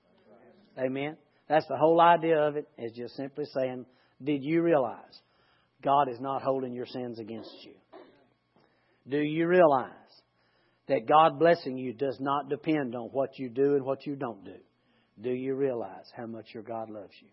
Amen. 0.78 1.18
That's 1.50 1.68
the 1.68 1.78
whole 1.78 2.00
idea 2.00 2.40
of 2.40 2.56
it, 2.56 2.68
is 2.78 2.94
just 2.94 3.16
simply 3.16 3.46
saying, 3.54 3.86
Did 4.24 4.44
you 4.44 4.62
realize 4.62 5.20
God 5.84 6.10
is 6.10 6.20
not 6.20 6.42
holding 6.42 6.74
your 6.74 6.86
sins 6.86 7.20
against 7.20 7.54
you? 7.64 7.74
Do 9.10 9.18
you 9.18 9.48
realize 9.48 9.90
that 10.88 11.08
God 11.08 11.40
blessing 11.40 11.78
you 11.78 11.94
does 11.94 12.18
not 12.20 12.50
depend 12.50 12.96
on 12.96 13.10
what 13.12 13.40
you 13.40 13.50
do 13.50 13.76
and 13.76 13.84
what 13.84 14.06
you 14.06 14.16
don't 14.16 14.46
do? 14.46 14.56
Do 15.22 15.32
you 15.32 15.56
realize 15.56 16.06
how 16.16 16.26
much 16.26 16.48
your 16.54 16.64
God 16.64 16.90
loves 16.90 17.14
you? 17.22 17.28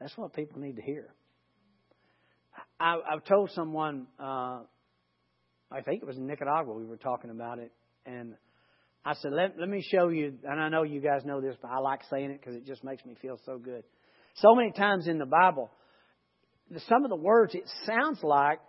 That's 0.00 0.16
what 0.16 0.34
people 0.34 0.60
need 0.60 0.76
to 0.76 0.82
hear. 0.82 1.14
I, 2.78 2.96
I've 3.10 3.24
told 3.24 3.50
someone, 3.52 4.06
uh, 4.18 4.62
I 5.70 5.80
think 5.84 6.02
it 6.02 6.06
was 6.06 6.16
in 6.16 6.26
Nicaragua, 6.26 6.74
we 6.74 6.84
were 6.84 6.96
talking 6.96 7.30
about 7.30 7.58
it, 7.58 7.72
and 8.06 8.34
I 9.04 9.14
said, 9.14 9.32
let, 9.32 9.58
let 9.58 9.68
me 9.68 9.82
show 9.82 10.08
you, 10.08 10.34
and 10.44 10.60
I 10.60 10.68
know 10.68 10.82
you 10.82 11.00
guys 11.00 11.24
know 11.24 11.40
this, 11.40 11.56
but 11.60 11.70
I 11.70 11.78
like 11.78 12.00
saying 12.10 12.30
it 12.30 12.40
because 12.40 12.56
it 12.56 12.66
just 12.66 12.84
makes 12.84 13.04
me 13.04 13.16
feel 13.20 13.38
so 13.46 13.58
good. 13.58 13.84
So 14.34 14.54
many 14.54 14.72
times 14.72 15.06
in 15.08 15.18
the 15.18 15.26
Bible, 15.26 15.70
some 16.88 17.04
of 17.04 17.10
the 17.10 17.16
words, 17.16 17.54
it 17.54 17.64
sounds 17.86 18.22
like 18.22 18.60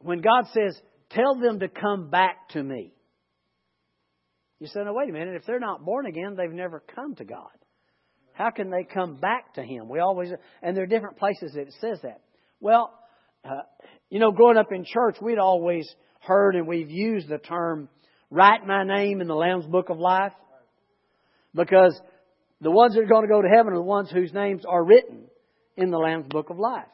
when 0.00 0.20
God 0.20 0.46
says, 0.52 0.78
tell 1.10 1.36
them 1.40 1.60
to 1.60 1.68
come 1.68 2.10
back 2.10 2.48
to 2.50 2.62
me. 2.62 2.92
You 4.62 4.68
say, 4.68 4.84
no, 4.84 4.92
wait 4.92 5.08
a 5.08 5.12
minute. 5.12 5.34
If 5.34 5.44
they're 5.44 5.58
not 5.58 5.84
born 5.84 6.06
again, 6.06 6.36
they've 6.36 6.48
never 6.48 6.84
come 6.94 7.16
to 7.16 7.24
God. 7.24 7.50
How 8.32 8.50
can 8.50 8.70
they 8.70 8.84
come 8.84 9.16
back 9.16 9.54
to 9.54 9.62
Him? 9.64 9.88
We 9.88 9.98
always, 9.98 10.30
and 10.62 10.76
there 10.76 10.84
are 10.84 10.86
different 10.86 11.18
places 11.18 11.54
that 11.54 11.62
it 11.62 11.74
says 11.80 11.98
that. 12.04 12.20
Well, 12.60 12.96
uh, 13.44 13.62
you 14.08 14.20
know, 14.20 14.30
growing 14.30 14.56
up 14.56 14.70
in 14.70 14.84
church, 14.84 15.16
we'd 15.20 15.40
always 15.40 15.92
heard 16.20 16.54
and 16.54 16.68
we've 16.68 16.92
used 16.92 17.28
the 17.28 17.38
term, 17.38 17.88
write 18.30 18.64
my 18.64 18.84
name 18.84 19.20
in 19.20 19.26
the 19.26 19.34
Lamb's 19.34 19.66
Book 19.66 19.88
of 19.88 19.98
Life. 19.98 20.32
Because 21.52 22.00
the 22.60 22.70
ones 22.70 22.94
that 22.94 23.00
are 23.00 23.06
going 23.06 23.22
to 23.22 23.28
go 23.28 23.42
to 23.42 23.48
heaven 23.48 23.72
are 23.72 23.78
the 23.78 23.82
ones 23.82 24.12
whose 24.12 24.32
names 24.32 24.62
are 24.64 24.84
written 24.84 25.24
in 25.76 25.90
the 25.90 25.98
Lamb's 25.98 26.28
Book 26.28 26.50
of 26.50 26.58
Life. 26.60 26.86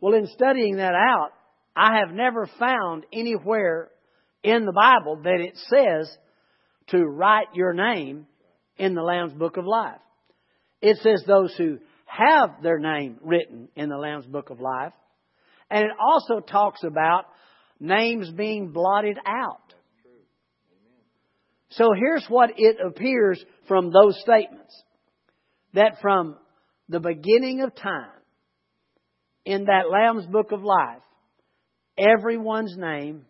Well, 0.00 0.14
in 0.14 0.28
studying 0.28 0.76
that 0.76 0.94
out, 0.94 1.30
I 1.74 1.98
have 1.98 2.14
never 2.14 2.48
found 2.56 3.04
anywhere 3.12 3.90
in 4.44 4.64
the 4.64 4.72
Bible 4.72 5.22
that 5.24 5.40
it 5.40 5.56
says 5.68 6.16
to 6.88 7.04
write 7.04 7.48
your 7.54 7.72
name 7.72 8.26
in 8.76 8.94
the 8.94 9.02
Lamb's 9.02 9.34
Book 9.34 9.56
of 9.56 9.66
Life. 9.66 10.00
It 10.80 10.98
says 10.98 11.22
those 11.26 11.54
who 11.56 11.78
have 12.06 12.62
their 12.62 12.78
name 12.78 13.18
written 13.22 13.68
in 13.76 13.88
the 13.88 13.96
Lamb's 13.96 14.26
Book 14.26 14.50
of 14.50 14.60
Life. 14.60 14.92
And 15.70 15.84
it 15.84 15.90
also 16.00 16.40
talks 16.40 16.82
about 16.84 17.26
names 17.78 18.30
being 18.30 18.72
blotted 18.72 19.18
out. 19.26 19.74
So 21.70 21.90
here's 21.94 22.24
what 22.28 22.52
it 22.56 22.76
appears 22.84 23.44
from 23.66 23.90
those 23.92 24.18
statements. 24.20 24.82
That 25.74 26.00
from 26.00 26.36
the 26.88 27.00
beginning 27.00 27.60
of 27.60 27.74
time, 27.74 28.10
in 29.44 29.64
that 29.64 29.90
Lamb's 29.90 30.26
Book 30.26 30.52
of 30.52 30.62
Life, 30.62 31.02
everyone's 31.98 32.74
name 32.76 33.26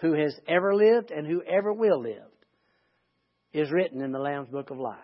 who 0.00 0.12
has 0.14 0.38
ever 0.46 0.74
lived 0.74 1.10
and 1.10 1.26
who 1.26 1.42
ever 1.42 1.72
will 1.72 2.02
live 2.02 2.31
is 3.52 3.70
written 3.70 4.02
in 4.02 4.12
the 4.12 4.18
Lamb's 4.18 4.48
Book 4.48 4.70
of 4.70 4.78
Life. 4.78 4.98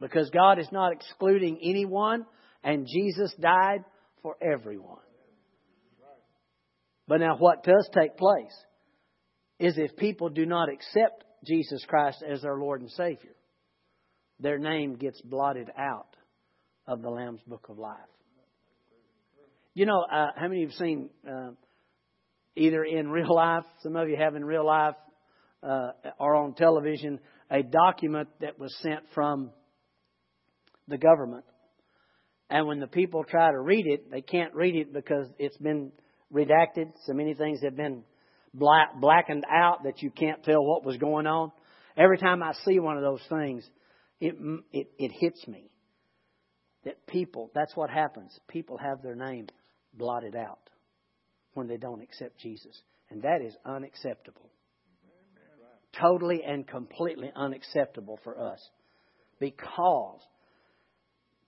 Because 0.00 0.30
God 0.30 0.58
is 0.58 0.68
not 0.70 0.92
excluding 0.92 1.58
anyone, 1.62 2.24
and 2.62 2.86
Jesus 2.86 3.34
died 3.40 3.84
for 4.22 4.36
everyone. 4.40 4.98
But 7.08 7.20
now, 7.20 7.36
what 7.36 7.64
does 7.64 7.88
take 7.92 8.16
place 8.16 8.54
is 9.58 9.76
if 9.76 9.96
people 9.96 10.28
do 10.28 10.46
not 10.46 10.68
accept 10.68 11.24
Jesus 11.44 11.84
Christ 11.88 12.22
as 12.22 12.42
their 12.42 12.56
Lord 12.56 12.80
and 12.80 12.90
Savior, 12.90 13.34
their 14.38 14.58
name 14.58 14.96
gets 14.96 15.20
blotted 15.22 15.70
out 15.76 16.14
of 16.86 17.02
the 17.02 17.10
Lamb's 17.10 17.42
Book 17.46 17.66
of 17.68 17.78
Life. 17.78 17.96
You 19.74 19.86
know, 19.86 20.00
uh, 20.00 20.28
how 20.36 20.48
many 20.48 20.56
of 20.56 20.60
you 20.60 20.66
have 20.68 20.76
seen 20.76 21.10
uh, 21.28 21.50
either 22.56 22.84
in 22.84 23.08
real 23.08 23.34
life, 23.34 23.64
some 23.82 23.96
of 23.96 24.08
you 24.08 24.16
have 24.16 24.36
in 24.36 24.44
real 24.44 24.66
life, 24.66 24.94
uh, 25.62 25.90
or 26.18 26.34
on 26.34 26.54
television 26.54 27.20
a 27.50 27.62
document 27.62 28.28
that 28.40 28.58
was 28.58 28.74
sent 28.82 29.00
from 29.14 29.50
the 30.86 30.98
government. 30.98 31.44
And 32.50 32.66
when 32.66 32.80
the 32.80 32.86
people 32.86 33.24
try 33.24 33.50
to 33.50 33.60
read 33.60 33.86
it, 33.86 34.10
they 34.10 34.22
can't 34.22 34.54
read 34.54 34.74
it 34.74 34.92
because 34.92 35.26
it's 35.38 35.56
been 35.58 35.92
redacted. 36.32 36.92
So 37.04 37.12
many 37.12 37.34
things 37.34 37.60
have 37.62 37.76
been 37.76 38.04
black, 38.54 38.98
blackened 39.00 39.44
out 39.50 39.84
that 39.84 40.02
you 40.02 40.10
can't 40.10 40.42
tell 40.42 40.64
what 40.64 40.84
was 40.84 40.96
going 40.96 41.26
on. 41.26 41.52
Every 41.96 42.18
time 42.18 42.42
I 42.42 42.52
see 42.64 42.78
one 42.78 42.96
of 42.96 43.02
those 43.02 43.22
things, 43.28 43.68
it, 44.20 44.34
it, 44.72 44.88
it 44.98 45.12
hits 45.12 45.46
me 45.46 45.70
that 46.84 47.06
people, 47.06 47.50
that's 47.54 47.76
what 47.76 47.90
happens. 47.90 48.38
People 48.48 48.78
have 48.78 49.02
their 49.02 49.16
name 49.16 49.48
blotted 49.92 50.36
out 50.36 50.70
when 51.54 51.66
they 51.66 51.76
don't 51.76 52.02
accept 52.02 52.38
Jesus. 52.38 52.80
And 53.10 53.22
that 53.22 53.40
is 53.44 53.54
unacceptable 53.64 54.50
totally 55.92 56.42
and 56.44 56.66
completely 56.66 57.30
unacceptable 57.34 58.18
for 58.24 58.38
us. 58.38 58.60
Because 59.40 60.20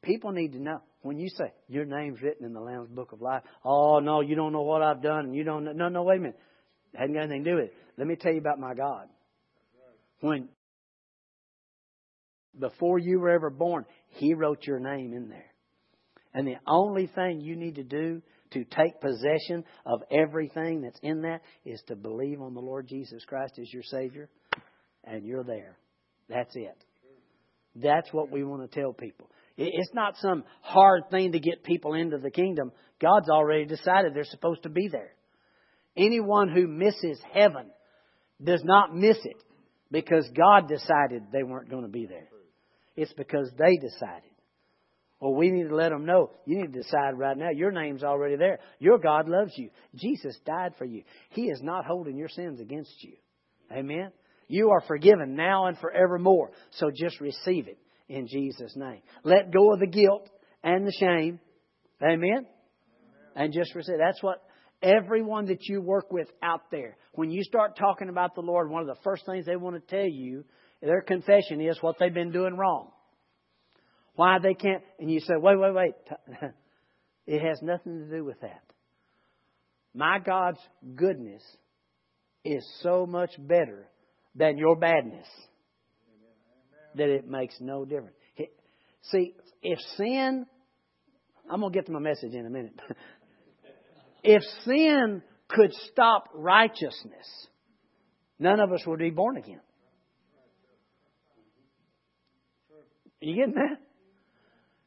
people 0.03 0.33
need 0.33 0.53
to 0.53 0.61
know 0.61 0.81
when 1.03 1.19
you 1.19 1.29
say 1.29 1.53
your 1.69 1.85
name's 1.85 2.21
written 2.23 2.45
in 2.45 2.53
the 2.53 2.61
Lamb's 2.61 2.91
Book 2.91 3.13
of 3.13 3.21
Life, 3.21 3.43
oh 3.65 4.01
no, 4.01 4.21
you 4.21 4.37
don't 4.37 4.53
know 4.53 4.63
what 4.63 4.83
I've 4.83 5.03
done, 5.03 5.27
and 5.27 5.35
you 5.35 5.45
don't 5.45 5.65
know. 5.65 5.73
No, 5.73 5.89
no, 5.89 6.03
wait 6.03 6.19
a 6.19 6.21
minute. 6.21 6.39
It 6.93 6.99
hadn't 6.99 7.15
got 7.15 7.23
anything 7.23 7.45
to 7.45 7.51
do 7.51 7.57
with 7.57 7.65
it. 7.67 7.75
Let 7.97 8.07
me 8.07 8.17
tell 8.17 8.33
you 8.33 8.39
about 8.39 8.59
my 8.59 8.75
God. 8.75 9.09
When 10.21 10.49
before 12.59 12.99
you 12.99 13.21
were 13.21 13.31
ever 13.31 13.51
born, 13.51 13.87
He 14.09 14.35
wrote 14.35 14.67
your 14.67 14.79
name 14.79 15.15
in 15.15 15.29
there. 15.29 15.47
And 16.35 16.47
the 16.47 16.57
only 16.67 17.07
thing 17.07 17.41
you 17.41 17.57
need 17.57 17.77
to 17.77 17.85
do 17.85 18.23
to 18.53 18.65
take 18.65 19.01
possession 19.01 19.65
of 19.87 20.03
everything 20.11 20.83
that's 20.83 20.99
in 21.03 21.23
that 21.23 21.41
is 21.65 21.83
to 21.87 21.97
believe 21.97 22.41
on 22.41 22.55
the 22.55 22.61
Lord 22.61 22.89
Jesus 22.89 23.25
Christ 23.25 23.59
as 23.61 23.73
your 23.73 23.83
Savior, 23.85 24.29
and 25.05 25.25
you're 25.25 25.45
there. 25.45 25.77
That's 26.29 26.55
it. 26.55 26.77
That's 27.77 28.13
what 28.13 28.31
we 28.31 28.45
want 28.45 28.71
to 28.71 28.81
tell 28.81 28.93
people. 28.93 29.31
It's 29.57 29.93
not 29.95 30.17
some 30.17 30.45
hard 30.63 31.05
thing 31.11 31.33
to 31.33 31.39
get 31.39 31.65
people 31.65 31.95
into 31.95 32.19
the 32.19 32.31
kingdom. 32.31 32.73
God's 33.01 33.29
already 33.29 33.67
decided 33.67 34.15
they're 34.15 34.25
supposed 34.25 34.63
to 34.63 34.71
be 34.71 34.89
there. 34.89 35.13
Anyone 35.97 36.49
who 36.49 36.67
misses 36.67 37.21
heaven 37.33 37.71
does 38.43 38.63
not 38.65 38.95
miss 38.95 39.19
it 39.25 39.37
because 39.91 40.29
God 40.35 40.69
decided 40.69 41.25
they 41.33 41.43
weren't 41.43 41.71
going 41.71 41.83
to 41.83 41.91
be 41.91 42.07
there. 42.07 42.29
It's 42.97 43.13
because 43.13 43.51
they 43.59 43.77
decided. 43.77 44.30
Well, 45.21 45.35
we 45.35 45.51
need 45.51 45.69
to 45.69 45.77
let 45.77 45.91
them 45.91 46.07
know. 46.07 46.31
You 46.47 46.63
need 46.63 46.73
to 46.73 46.83
decide 46.83 47.19
right 47.19 47.37
now. 47.37 47.51
Your 47.51 47.71
name's 47.71 48.03
already 48.03 48.37
there. 48.37 48.59
Your 48.79 48.99
God 48.99 49.29
loves 49.29 49.53
you. 49.57 49.69
Jesus 49.95 50.37
died 50.47 50.73
for 50.79 50.87
you. 50.87 51.03
He 51.31 51.43
is 51.43 51.61
not 51.63 51.85
holding 51.85 52.17
your 52.17 52.31
sins 52.31 52.59
against 52.59 52.95
you. 53.05 53.13
Amen. 53.71 54.13
You 54.49 54.71
are 54.71 54.81
forgiven 54.89 55.37
now 55.37 55.67
and 55.67 55.77
forevermore. 55.79 56.53
So 56.73 56.91
just 56.91 57.21
receive 57.21 57.69
it 57.69 57.79
in 58.09 58.27
Jesus' 58.27 58.75
name. 58.75 59.03
Let 59.23 59.53
go 59.53 59.73
of 59.75 59.81
the 59.81 59.87
guilt 59.87 60.29
and 60.65 60.87
the 60.87 60.93
shame. 60.99 61.39
Amen. 62.03 62.47
And 63.37 63.53
just 63.53 63.75
receive. 63.75 63.99
That's 63.99 64.23
what 64.23 64.43
everyone 64.83 65.47
that 65.47 65.69
you 65.69 65.83
work 65.83 66.11
with 66.11 66.29
out 66.43 66.71
there, 66.71 66.97
when 67.13 67.31
you 67.31 67.45
start 67.45 67.77
talking 67.77 68.09
about 68.09 68.35
the 68.35 68.41
Lord, 68.41 68.71
one 68.71 68.81
of 68.81 68.89
the 68.89 69.03
first 69.05 69.27
things 69.27 69.45
they 69.45 69.57
want 69.57 69.77
to 69.77 69.95
tell 69.95 70.09
you, 70.09 70.45
their 70.81 71.03
confession 71.03 71.61
is 71.61 71.77
what 71.83 71.97
they've 72.01 72.13
been 72.13 72.33
doing 72.33 72.57
wrong. 72.57 72.91
Why 74.15 74.39
they 74.39 74.55
can't, 74.55 74.83
and 74.99 75.11
you 75.11 75.21
say, 75.21 75.35
wait, 75.37 75.59
wait, 75.59 75.75
wait. 75.75 75.95
It 77.27 77.43
has 77.43 77.63
nothing 77.63 78.01
to 78.01 78.17
do 78.17 78.25
with 78.25 78.41
that. 78.41 78.63
My 79.95 80.19
God's 80.19 80.59
goodness 80.97 81.43
is 82.45 82.69
so 82.83 83.07
much 83.07 83.31
better 83.39 83.87
than 84.35 84.59
your 84.59 84.75
badness 84.75 85.29
that 86.97 87.09
it 87.09 87.29
makes 87.29 87.55
no 87.61 87.85
difference. 87.85 88.17
See, 89.05 89.35
if 89.63 89.79
sin, 89.97 90.45
I'm 91.49 91.61
going 91.61 91.73
to 91.73 91.79
get 91.79 91.87
to 91.87 91.93
my 91.93 92.01
message 92.01 92.35
in 92.35 92.45
a 92.45 92.51
minute. 92.51 92.75
if 94.25 94.43
sin 94.65 95.23
could 95.49 95.73
stop 95.93 96.31
righteousness, 96.35 97.47
none 98.41 98.59
of 98.59 98.73
us 98.73 98.83
would 98.87 98.99
be 98.99 99.11
born 99.11 99.37
again. 99.37 99.61
You 103.21 103.37
getting 103.37 103.55
that? 103.55 103.79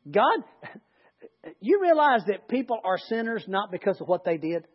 God, 0.10 0.43
you 1.60 1.81
realize 1.81 2.22
that 2.27 2.48
people 2.48 2.79
are 2.83 2.98
sinners 2.98 3.45
not 3.48 3.72
because 3.72 4.00
of 4.01 4.07
what 4.07 4.25
they 4.25 4.38
did? 4.38 4.65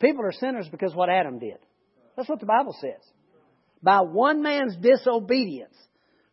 People 0.00 0.24
are 0.24 0.32
sinners 0.32 0.68
because 0.70 0.92
of 0.92 0.96
what 0.96 1.10
Adam 1.10 1.38
did. 1.38 1.58
That's 2.16 2.28
what 2.28 2.40
the 2.40 2.46
Bible 2.46 2.74
says. 2.80 3.00
By 3.82 4.00
one 4.00 4.42
man's 4.42 4.76
disobedience, 4.76 5.76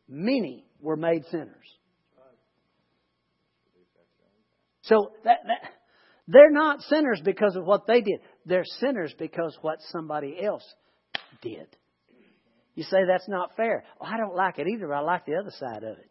many 0.07 0.65
were 0.79 0.95
made 0.95 1.25
sinners. 1.31 1.55
So 4.83 5.11
that, 5.23 5.39
that, 5.45 5.71
they're 6.27 6.51
not 6.51 6.81
sinners 6.81 7.21
because 7.23 7.55
of 7.55 7.65
what 7.65 7.87
they 7.87 8.01
did. 8.01 8.19
They're 8.45 8.65
sinners 8.65 9.13
because 9.17 9.57
what 9.61 9.79
somebody 9.89 10.37
else 10.43 10.63
did. 11.41 11.67
You 12.75 12.83
say 12.83 12.99
that's 13.07 13.27
not 13.27 13.55
fair. 13.55 13.83
Well, 13.99 14.09
I 14.11 14.17
don't 14.17 14.35
like 14.35 14.57
it 14.57 14.67
either. 14.67 14.93
I 14.93 15.01
like 15.01 15.25
the 15.25 15.35
other 15.35 15.51
side 15.51 15.83
of 15.83 15.97
it. 15.97 16.10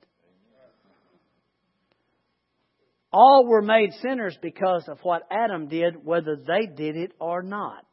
All 3.12 3.44
were 3.46 3.62
made 3.62 3.92
sinners 4.02 4.38
because 4.40 4.88
of 4.88 4.98
what 5.02 5.22
Adam 5.30 5.68
did, 5.68 6.04
whether 6.04 6.36
they 6.36 6.66
did 6.66 6.96
it 6.96 7.12
or 7.20 7.42
not. 7.42 7.84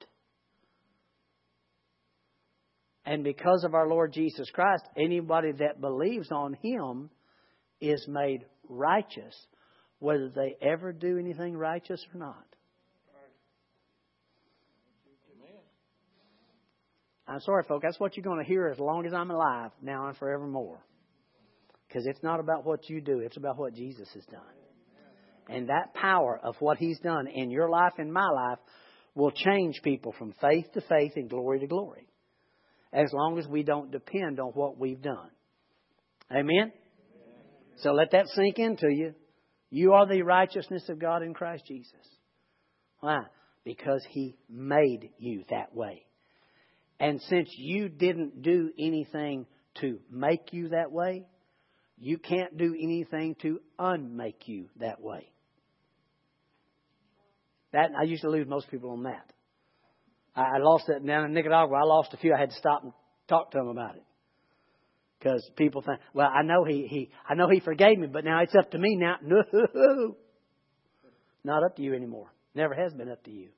And 3.06 3.24
because 3.24 3.64
of 3.64 3.74
our 3.74 3.88
Lord 3.88 4.14
Jesus 4.14 4.50
Christ, 4.52 4.84
anybody 4.98 5.54
that 5.54 5.82
believes 5.82 6.32
on 6.32 6.58
Him 6.62 7.10
is 7.80 8.06
made 8.08 8.46
righteous, 8.68 9.36
whether 10.00 10.30
they 10.30 10.56
ever 10.62 10.92
do 10.92 11.18
anything 11.18 11.56
righteous 11.56 12.06
or 12.14 12.20
not. 12.20 12.44
I'm 17.30 17.42
sorry, 17.42 17.64
folks. 17.68 17.84
That's 17.84 18.00
what 18.00 18.16
you're 18.16 18.24
going 18.24 18.44
to 18.44 18.48
hear 18.48 18.68
as 18.68 18.80
long 18.80 19.06
as 19.06 19.14
I'm 19.14 19.32
alive, 19.32 19.72
now 19.82 20.08
and 20.08 20.18
forevermore. 20.18 20.80
Because 21.88 22.06
it's 22.06 22.24
not 22.24 22.40
about 22.40 22.66
what 22.66 22.90
you 22.90 23.02
do, 23.02 23.20
it's 23.20 23.38
about 23.38 23.58
what 23.58 23.74
Jesus 23.74 24.08
has 24.14 24.26
done. 24.26 24.42
And 25.50 25.70
that 25.70 25.94
power 25.94 26.40
of 26.44 26.56
what 26.60 26.78
He's 26.78 27.00
done 27.00 27.28
in 27.28 27.50
your 27.50 27.70
life 27.70 27.94
and 27.98 28.12
my 28.12 28.28
life 28.28 28.60
will 29.16 29.32
change 29.32 29.82
people 29.84 30.14
from 30.18 30.34
faith 30.40 30.66
to 30.74 30.82
faith 30.82 31.14
and 31.16 31.30
glory 31.30 31.60
to 31.60 31.68
glory. 31.68 32.08
As 32.94 33.12
long 33.14 33.38
as 33.38 33.48
we 33.48 33.64
don't 33.64 33.92
depend 33.92 34.40
on 34.40 34.50
what 34.50 34.78
we've 34.78 35.02
done. 35.02 35.30
Amen? 36.32 36.72
So 37.78 37.92
let 37.92 38.12
that 38.12 38.28
sink 38.30 38.60
into 38.60 38.88
you. 38.90 39.14
You 39.70 39.94
are 39.94 40.08
the 40.08 40.22
righteousness 40.22 40.88
of 40.90 41.00
God 41.00 41.24
in 41.24 41.34
Christ 41.34 41.66
Jesus. 41.68 41.94
Why? 43.00 43.20
Because 43.64 44.06
He 44.10 44.38
made 44.50 45.12
you 45.18 45.44
that 45.50 45.76
way. 45.76 46.06
And 47.00 47.22
since 47.24 47.50
you 47.58 47.90
didn't 47.90 48.42
do 48.42 48.72
anything 48.80 49.46
to 49.82 50.00
make 50.10 50.54
you 50.54 50.70
that 50.70 50.92
way, 50.92 51.26
you 52.00 52.18
can't 52.18 52.58
do 52.58 52.76
anything 52.80 53.36
to 53.42 53.60
unmake 53.78 54.48
you 54.48 54.70
that 54.80 55.02
way. 55.02 55.30
That 57.78 57.92
I 57.96 58.06
used 58.06 58.24
to 58.24 58.30
lose 58.32 58.48
most 58.48 58.72
people 58.72 58.90
on 58.90 59.04
that. 59.04 59.32
I, 60.36 60.58
lost 60.58 60.86
it 60.90 61.06
down 61.06 61.26
in 61.26 61.34
Nicaragua. 61.34 61.78
I 61.78 61.84
lost 61.84 62.12
a 62.12 62.18
few. 62.18 62.34
I 62.34 62.40
had 62.40 62.50
to 62.50 62.56
stop 62.56 62.84
and 62.84 62.92
talk 63.28 63.52
to 63.52 63.60
them 63.60 63.68
about 63.68 63.96
it 63.96 64.04
because 65.20 65.48
people 65.56 65.84
think, 65.84 66.00
well, 66.12 66.28
I 66.28 66.42
know 66.42 66.64
he 66.64 66.88
he 66.90 67.12
I 67.30 67.36
know 67.36 67.48
he 67.48 67.60
forgave 67.60 68.00
me, 68.00 68.08
but 68.08 68.26
now 68.26 68.42
it's 68.42 68.56
up 68.56 68.72
to 68.72 68.80
me 68.80 68.96
now. 68.96 69.18
No, 69.22 70.16
not 71.44 71.64
up 71.64 71.76
to 71.76 71.84
you 71.84 71.94
anymore. 71.94 72.32
Never 72.56 72.74
has 72.74 72.94
been 72.94 73.12
up 73.12 73.24
to 73.26 73.32
you. 73.32 73.50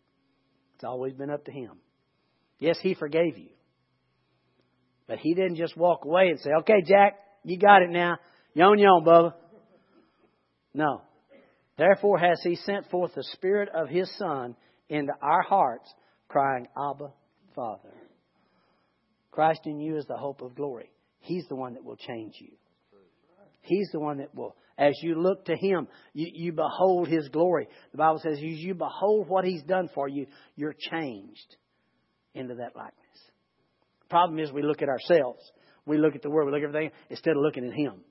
It's 0.76 0.84
always 0.84 1.14
been 1.14 1.30
up 1.30 1.46
to 1.46 1.52
him. 1.52 1.78
Yes, 2.60 2.78
he 2.82 2.96
forgave 2.96 3.38
you, 3.38 3.52
but 5.08 5.20
he 5.20 5.34
didn't 5.34 5.56
just 5.56 5.78
walk 5.78 6.04
away 6.04 6.28
and 6.28 6.40
say, 6.42 6.50
"Okay, 6.60 6.82
Jack, 6.86 7.20
you 7.46 7.58
got 7.58 7.84
it 7.84 7.90
now. 7.90 8.18
Yon 8.54 8.80
yon, 8.80 9.06
Bubba." 9.06 9.34
No, 10.74 11.04
Therefore 11.80 12.18
has 12.20 12.42
he 12.44 12.58
sent 12.58 12.90
forth 12.90 13.16
the 13.16 13.24
Spirit 13.24 13.70
of 13.74 13.88
his 13.88 14.14
Son 14.18 14.58
into 14.90 15.14
our 15.22 15.42
hearts, 15.42 15.90
crying, 16.28 16.68
Abba, 16.78 17.14
Father. 17.56 17.94
Christ 19.32 19.62
in 19.64 19.80
you 19.80 19.96
is 19.96 20.06
the 20.06 20.18
hope 20.18 20.42
of 20.42 20.56
glory. 20.56 20.92
He's 21.22 21.46
the 21.48 21.56
one 21.56 21.76
that 21.76 21.86
will 21.86 21.96
change 21.96 22.36
you. 22.40 22.52
He's 23.62 23.90
the 23.94 24.00
one 24.00 24.18
that 24.18 24.36
will, 24.36 24.58
as 24.78 24.94
you 25.02 25.16
look 25.22 25.46
to 25.46 25.56
Him, 25.56 25.88
you, 26.14 26.28
you 26.34 26.52
behold 26.52 27.08
His 27.08 27.30
glory. 27.30 27.70
The 27.94 27.98
Bible 27.98 28.20
says, 28.20 28.34
as 28.34 28.44
you 28.44 28.74
behold 28.74 29.30
what 29.30 29.46
He's 29.46 29.64
done 29.64 29.90
for 29.96 30.10
you, 30.10 30.28
you're 30.58 30.76
changed 30.92 31.56
into 32.34 32.56
that 32.56 32.76
likeness. 32.76 32.94
The 34.02 34.10
problem 34.10 34.40
is 34.40 34.52
we 34.52 34.64
look 34.64 34.82
at 34.82 34.90
ourselves. 34.90 35.50
We 35.86 35.98
look 35.98 36.16
at 36.16 36.24
the 36.24 36.30
world. 36.30 36.48
We 36.48 36.60
look 36.60 36.68
at 36.68 36.76
everything 36.76 36.92
instead 37.10 37.38
of 37.38 37.42
looking 37.42 37.66
at 37.66 37.74
Him. 37.74 38.02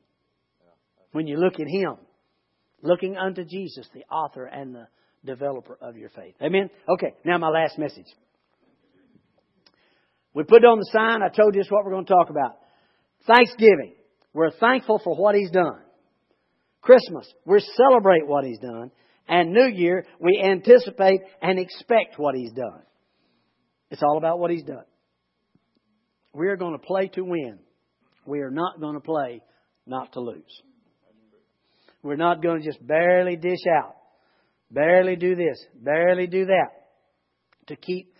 When 1.12 1.26
you 1.26 1.36
look 1.36 1.60
at 1.60 1.66
Him, 1.68 1.96
looking 2.82 3.16
unto 3.16 3.44
Jesus, 3.44 3.88
the 3.94 4.04
author 4.12 4.44
and 4.44 4.74
the 4.74 4.86
developer 5.24 5.76
of 5.80 5.96
your 5.96 6.10
faith. 6.10 6.34
Amen? 6.42 6.70
Okay, 6.88 7.14
now 7.24 7.38
my 7.38 7.48
last 7.48 7.78
message. 7.78 8.06
We 10.34 10.44
put 10.44 10.64
on 10.64 10.78
the 10.78 10.88
sign. 10.92 11.22
I 11.22 11.28
told 11.28 11.54
you 11.54 11.62
this 11.62 11.70
what 11.70 11.84
we're 11.84 11.92
going 11.92 12.06
to 12.06 12.12
talk 12.12 12.30
about. 12.30 12.58
Thanksgiving. 13.26 13.94
We're 14.32 14.52
thankful 14.52 15.00
for 15.02 15.16
what 15.16 15.34
He's 15.34 15.50
done. 15.50 15.80
Christmas. 16.80 17.26
We 17.44 17.60
celebrate 17.76 18.26
what 18.26 18.44
He's 18.44 18.58
done. 18.58 18.90
And 19.26 19.52
New 19.52 19.66
Year, 19.66 20.06
we 20.20 20.40
anticipate 20.42 21.20
and 21.42 21.58
expect 21.58 22.18
what 22.18 22.34
He's 22.34 22.52
done. 22.52 22.82
It's 23.90 24.02
all 24.02 24.16
about 24.16 24.38
what 24.38 24.50
He's 24.50 24.62
done. 24.62 24.84
We 26.32 26.46
are 26.48 26.56
going 26.56 26.78
to 26.78 26.86
play 26.86 27.08
to 27.14 27.22
win. 27.22 27.58
We 28.26 28.40
are 28.40 28.50
not 28.50 28.80
going 28.80 28.94
to 28.94 29.00
play 29.00 29.42
not 29.86 30.12
to 30.12 30.20
lose. 30.20 30.62
We're 32.02 32.16
not 32.16 32.42
going 32.42 32.60
to 32.60 32.64
just 32.64 32.84
barely 32.86 33.36
dish 33.36 33.66
out, 33.76 33.96
barely 34.70 35.16
do 35.16 35.34
this, 35.34 35.64
barely 35.74 36.26
do 36.26 36.46
that 36.46 36.70
to 37.66 37.76
keep 37.76 38.14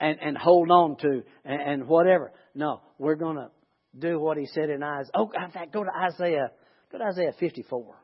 and, 0.00 0.18
and 0.20 0.36
hold 0.36 0.70
on 0.70 0.96
to 0.98 1.22
and, 1.44 1.62
and 1.62 1.88
whatever. 1.88 2.32
No, 2.54 2.80
we're 2.98 3.14
going 3.14 3.36
to 3.36 3.50
do 3.98 4.18
what 4.18 4.36
he 4.36 4.46
said 4.46 4.70
in 4.70 4.82
Isaiah. 4.82 5.10
Oh, 5.14 5.30
in 5.44 5.50
fact, 5.50 5.72
go 5.72 5.84
to 5.84 5.90
Isaiah. 5.90 6.50
Go 6.92 6.98
to 6.98 7.04
Isaiah 7.04 7.32
54. 7.38 7.94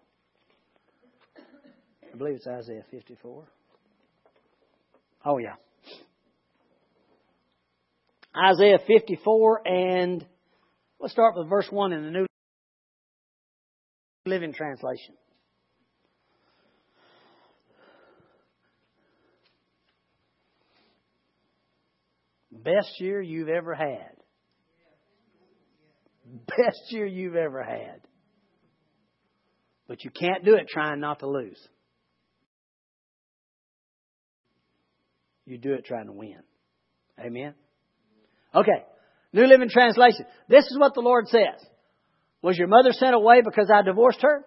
I 2.12 2.16
believe 2.16 2.34
it's 2.36 2.46
Isaiah 2.46 2.84
54. 2.90 3.44
Oh, 5.24 5.38
yeah. 5.38 5.54
Isaiah 8.36 8.78
54 8.86 9.66
and 9.66 10.26
let's 11.00 11.12
start 11.12 11.34
with 11.36 11.48
verse 11.48 11.66
1 11.68 11.92
in 11.92 12.04
the 12.04 12.10
New 12.10 12.26
Living 14.30 14.54
Translation. 14.54 15.14
Best 22.52 23.00
year 23.00 23.20
you've 23.20 23.48
ever 23.48 23.74
had. 23.74 24.12
Best 26.46 26.80
year 26.90 27.06
you've 27.06 27.36
ever 27.36 27.62
had. 27.62 28.00
But 29.88 30.04
you 30.04 30.10
can't 30.10 30.44
do 30.44 30.54
it 30.54 30.68
trying 30.68 31.00
not 31.00 31.18
to 31.20 31.26
lose. 31.26 31.58
You 35.46 35.58
do 35.58 35.72
it 35.72 35.84
trying 35.84 36.06
to 36.06 36.12
win. 36.12 36.38
Amen? 37.18 37.54
Okay. 38.54 38.84
New 39.32 39.46
Living 39.46 39.68
Translation. 39.68 40.26
This 40.48 40.64
is 40.64 40.78
what 40.78 40.94
the 40.94 41.00
Lord 41.00 41.26
says. 41.28 41.64
Was 42.42 42.56
your 42.56 42.68
mother 42.68 42.92
sent 42.92 43.14
away 43.14 43.42
because 43.42 43.70
I 43.72 43.82
divorced 43.82 44.22
her? 44.22 44.44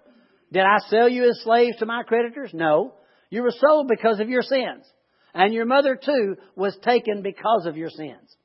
Did 0.52 0.64
I 0.64 0.78
sell 0.90 1.10
you 1.10 1.30
as 1.30 1.42
slaves 1.44 1.78
to 1.78 1.86
my 1.86 2.04
creditors? 2.04 2.52
No. 2.54 2.96
You 3.30 3.44
were 3.44 3.54
sold 3.58 3.88
because 3.88 4.20
of 4.20 4.30
your 4.30 4.42
sins. 4.42 4.86
And 5.34 5.54
your 5.54 5.66
mother 5.66 5.96
too 5.96 6.36
was 6.56 6.78
taken 6.84 7.22
because 7.22 7.66
of 7.66 7.78
your 7.78 7.90
sins. 7.90 8.36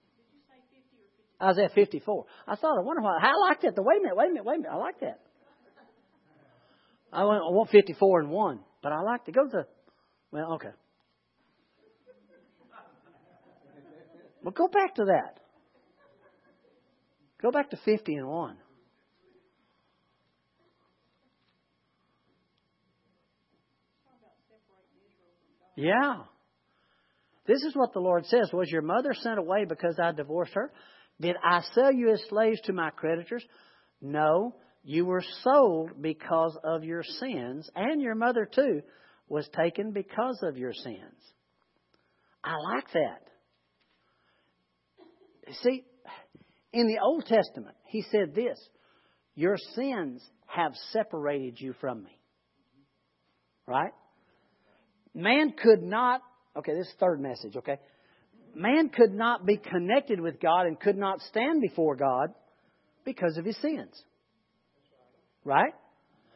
Isaiah 1.41 1.69
54. 1.75 2.25
I 2.47 2.57
thought, 2.57 2.79
I 2.79 2.83
wonder 2.83 3.03
why. 3.03 3.19
I 3.21 3.33
like 3.49 3.61
that. 3.61 3.75
Wait 3.77 3.99
a 3.99 4.03
minute, 4.03 4.17
wait 4.17 4.27
a 4.27 4.29
minute, 4.31 4.45
wait 4.45 4.57
a 4.57 4.59
minute. 4.61 4.73
I 4.73 4.77
like 4.77 5.01
that. 5.01 5.21
I 7.13 7.25
want, 7.25 7.43
I 7.43 7.55
want 7.55 7.71
54 7.71 8.21
and 8.21 8.31
1, 8.31 8.61
but 8.83 8.93
I 8.93 9.01
like 9.01 9.25
to 9.27 9.33
go 9.33 9.49
to, 9.49 9.67
well, 10.31 10.55
okay. 10.55 10.71
Well, 14.43 14.53
go 14.53 14.69
back 14.69 14.95
to 14.97 15.05
that. 15.07 15.41
Go 17.41 17.51
back 17.51 17.71
to 17.71 17.79
50 17.85 18.15
and 18.15 18.29
1. 18.29 18.57
Yeah. 25.79 26.25
This 27.47 27.63
is 27.63 27.77
what 27.77 27.93
the 27.93 28.01
Lord 28.01 28.27
says. 28.27 28.51
Was 28.53 28.69
your 28.69 28.83
mother 28.83 29.15
sent 29.15 29.39
away 29.39 29.65
because 29.65 29.97
I 30.03 30.11
divorced 30.11 30.55
her? 30.55 30.73
Did 31.21 31.37
I 31.43 31.61
sell 31.73 31.93
you 31.93 32.11
as 32.11 32.21
slaves 32.29 32.61
to 32.63 32.73
my 32.73 32.91
creditors? 32.91 33.45
No. 34.03 34.57
You 34.83 35.05
were 35.05 35.23
sold 35.43 36.03
because 36.03 36.59
of 36.65 36.83
your 36.83 37.05
sins, 37.05 37.71
and 37.77 38.03
your 38.03 38.17
mother 38.17 38.49
too 38.53 38.81
was 39.29 39.49
taken 39.57 39.93
because 39.93 40.41
of 40.43 40.57
your 40.57 40.73
sins. 40.73 40.99
I 42.43 42.55
like 42.75 42.91
that. 42.95 43.23
See, 45.63 45.85
in 46.73 46.89
the 46.89 46.99
Old 47.01 47.25
Testament, 47.27 47.77
he 47.87 48.03
said 48.11 48.35
this 48.35 48.59
Your 49.37 49.57
sins 49.77 50.23
have 50.47 50.73
separated 50.93 51.61
you 51.61 51.75
from 51.81 52.03
me. 52.03 52.19
Right? 53.65 53.93
Man 55.19 55.53
could 55.61 55.83
not, 55.83 56.23
okay, 56.57 56.75
this 56.75 56.87
is 56.87 56.95
third 57.01 57.21
message, 57.21 57.57
okay? 57.57 57.79
Man 58.55 58.89
could 58.89 59.13
not 59.13 59.45
be 59.45 59.57
connected 59.57 60.21
with 60.21 60.41
God 60.41 60.67
and 60.67 60.79
could 60.79 60.97
not 60.97 61.21
stand 61.23 61.61
before 61.61 61.97
God 61.97 62.33
because 63.05 63.37
of 63.37 63.45
his 63.45 63.61
sins. 63.61 64.01
Right? 65.45 65.75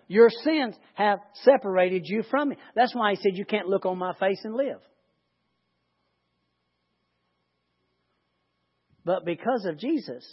Your 0.08 0.30
sins 0.30 0.74
have 0.94 1.20
separated 1.44 2.02
you 2.06 2.24
from 2.28 2.48
me. 2.48 2.56
That's 2.74 2.92
why 2.92 3.12
he 3.12 3.16
said 3.16 3.36
you 3.36 3.44
can't 3.44 3.68
look 3.68 3.86
on 3.86 3.98
my 3.98 4.14
face 4.18 4.40
and 4.42 4.56
live. 4.56 4.80
But 9.04 9.24
because 9.24 9.64
of 9.64 9.78
Jesus, 9.78 10.26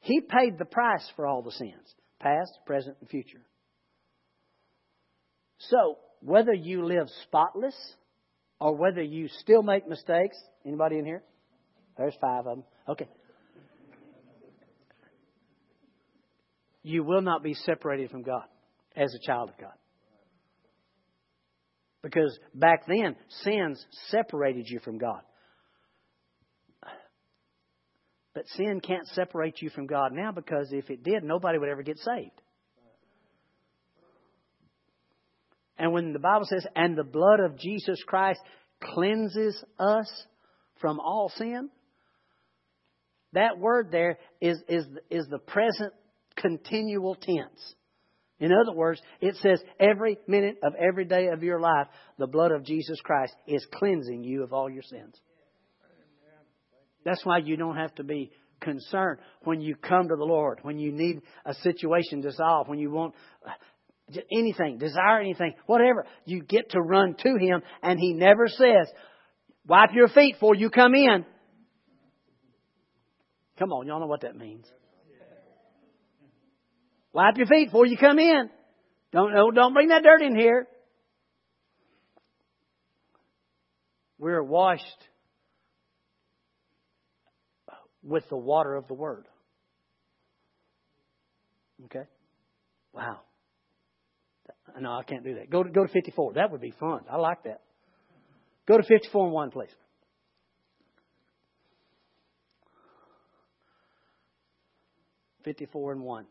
He 0.00 0.20
paid 0.20 0.58
the 0.58 0.64
price 0.64 1.08
for 1.14 1.26
all 1.26 1.42
the 1.42 1.52
sins, 1.52 1.94
past, 2.18 2.52
present, 2.66 2.96
and 3.00 3.08
future. 3.08 3.42
So, 5.58 5.98
whether 6.20 6.52
you 6.52 6.84
live 6.84 7.08
spotless 7.24 7.74
or 8.60 8.76
whether 8.76 9.02
you 9.02 9.28
still 9.40 9.62
make 9.62 9.88
mistakes, 9.88 10.36
anybody 10.66 10.98
in 10.98 11.04
here? 11.04 11.22
There's 11.96 12.14
five 12.20 12.46
of 12.46 12.56
them. 12.56 12.64
Okay. 12.88 13.08
You 16.82 17.04
will 17.04 17.22
not 17.22 17.42
be 17.42 17.54
separated 17.54 18.10
from 18.10 18.22
God 18.22 18.44
as 18.96 19.14
a 19.14 19.26
child 19.26 19.50
of 19.50 19.58
God. 19.58 19.72
Because 22.02 22.38
back 22.54 22.86
then, 22.86 23.16
sins 23.42 23.84
separated 24.08 24.66
you 24.68 24.80
from 24.80 24.98
God. 24.98 25.20
But 28.34 28.46
sin 28.56 28.80
can't 28.80 29.06
separate 29.08 29.60
you 29.60 29.70
from 29.70 29.86
God 29.86 30.12
now 30.12 30.32
because 30.32 30.68
if 30.72 30.88
it 30.88 31.02
did, 31.02 31.24
nobody 31.24 31.58
would 31.58 31.68
ever 31.68 31.82
get 31.82 31.98
saved. 31.98 32.40
And 35.90 35.94
when 35.96 36.12
the 36.12 36.20
Bible 36.20 36.46
says, 36.48 36.64
and 36.76 36.96
the 36.96 37.02
blood 37.02 37.40
of 37.40 37.58
Jesus 37.58 38.00
Christ 38.06 38.38
cleanses 38.80 39.60
us 39.76 40.08
from 40.80 41.00
all 41.00 41.32
sin, 41.34 41.68
that 43.32 43.58
word 43.58 43.88
there 43.90 44.18
is, 44.40 44.62
is, 44.68 44.86
is 45.10 45.26
the 45.28 45.40
present 45.40 45.92
continual 46.36 47.16
tense. 47.16 47.74
In 48.38 48.52
other 48.52 48.72
words, 48.72 49.02
it 49.20 49.34
says 49.42 49.60
every 49.80 50.16
minute 50.28 50.58
of 50.62 50.74
every 50.76 51.06
day 51.06 51.26
of 51.26 51.42
your 51.42 51.58
life, 51.58 51.88
the 52.18 52.28
blood 52.28 52.52
of 52.52 52.62
Jesus 52.62 53.00
Christ 53.02 53.34
is 53.48 53.66
cleansing 53.74 54.22
you 54.22 54.44
of 54.44 54.52
all 54.52 54.70
your 54.70 54.84
sins. 54.84 55.20
That's 57.04 57.24
why 57.26 57.38
you 57.38 57.56
don't 57.56 57.76
have 57.76 57.96
to 57.96 58.04
be 58.04 58.30
concerned 58.60 59.18
when 59.42 59.60
you 59.60 59.74
come 59.74 60.08
to 60.08 60.16
the 60.16 60.24
Lord, 60.24 60.60
when 60.62 60.78
you 60.78 60.92
need 60.92 61.22
a 61.44 61.54
situation 61.54 62.22
to 62.22 62.32
solve, 62.32 62.68
when 62.68 62.78
you 62.78 62.92
want 62.92 63.14
anything, 64.30 64.78
desire 64.78 65.20
anything, 65.20 65.54
whatever. 65.66 66.06
You 66.24 66.42
get 66.42 66.70
to 66.70 66.80
run 66.80 67.14
to 67.22 67.36
Him, 67.38 67.62
and 67.82 67.98
He 67.98 68.12
never 68.12 68.48
says, 68.48 68.88
Wipe 69.66 69.90
your 69.94 70.08
feet 70.08 70.34
before 70.34 70.54
you 70.54 70.70
come 70.70 70.94
in. 70.94 71.24
Come 73.58 73.72
on, 73.72 73.86
y'all 73.86 74.00
know 74.00 74.06
what 74.06 74.22
that 74.22 74.36
means. 74.36 74.66
Wipe 77.12 77.36
your 77.36 77.46
feet 77.46 77.66
before 77.66 77.86
you 77.86 77.96
come 77.96 78.18
in. 78.18 78.48
Don't, 79.12 79.54
don't 79.54 79.74
bring 79.74 79.88
that 79.88 80.02
dirt 80.02 80.22
in 80.22 80.36
here. 80.36 80.66
We're 84.18 84.42
washed 84.42 84.84
with 88.02 88.24
the 88.28 88.36
water 88.36 88.74
of 88.74 88.86
the 88.86 88.94
Word. 88.94 89.26
Okay? 91.86 92.04
Wow. 92.92 93.20
No, 94.80 94.92
I 94.92 95.02
can't 95.02 95.24
do 95.24 95.34
that. 95.36 95.50
Go 95.50 95.62
to, 95.62 95.70
go 95.70 95.86
to 95.86 95.92
54. 95.92 96.34
That 96.34 96.50
would 96.50 96.60
be 96.60 96.72
fun. 96.72 97.00
I 97.10 97.16
like 97.16 97.44
that. 97.44 97.60
Go 98.66 98.76
to 98.76 98.82
54 98.82 99.26
and 99.26 99.34
1, 99.34 99.50
please. 99.50 99.70
Fifty-four 105.44 105.92
and 105.92 106.02
one. 106.02 106.26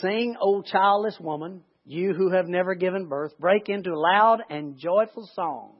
Sing, 0.00 0.36
O 0.40 0.62
childless 0.62 1.16
woman, 1.20 1.62
you 1.84 2.12
who 2.14 2.30
have 2.30 2.48
never 2.48 2.74
given 2.74 3.06
birth, 3.06 3.38
break 3.38 3.68
into 3.68 3.98
loud 3.98 4.40
and 4.50 4.78
joyful 4.78 5.28
song 5.34 5.74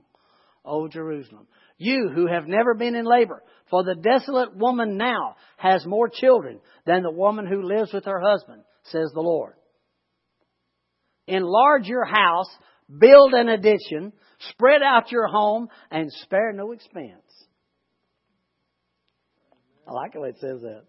O 0.65 0.87
Jerusalem. 0.87 1.47
You 1.83 2.11
who 2.15 2.29
have 2.29 2.47
never 2.47 2.75
been 2.75 2.95
in 2.95 3.05
labor, 3.05 3.43
for 3.69 3.83
the 3.83 3.97
desolate 3.97 4.57
woman 4.57 4.97
now 4.97 5.35
has 5.57 5.85
more 5.85 6.09
children 6.09 6.61
than 6.87 7.03
the 7.03 7.11
woman 7.11 7.45
who 7.45 7.63
lives 7.63 7.93
with 7.93 8.05
her 8.05 8.21
husband, 8.21 8.63
says 8.85 9.11
the 9.13 9.21
Lord. 9.21 9.55
Enlarge 11.27 11.87
your 11.87 12.05
house, 12.05 12.47
build 12.89 13.35
an 13.35 13.49
addition, 13.49 14.13
spread 14.51 14.83
out 14.83 15.11
your 15.11 15.27
home, 15.27 15.69
and 15.91 16.13
spare 16.23 16.53
no 16.53 16.71
expense. 16.71 17.47
I 19.89 19.93
like 19.93 20.13
the 20.13 20.21
way 20.21 20.29
it 20.29 20.39
says 20.39 20.61
that. 20.61 20.83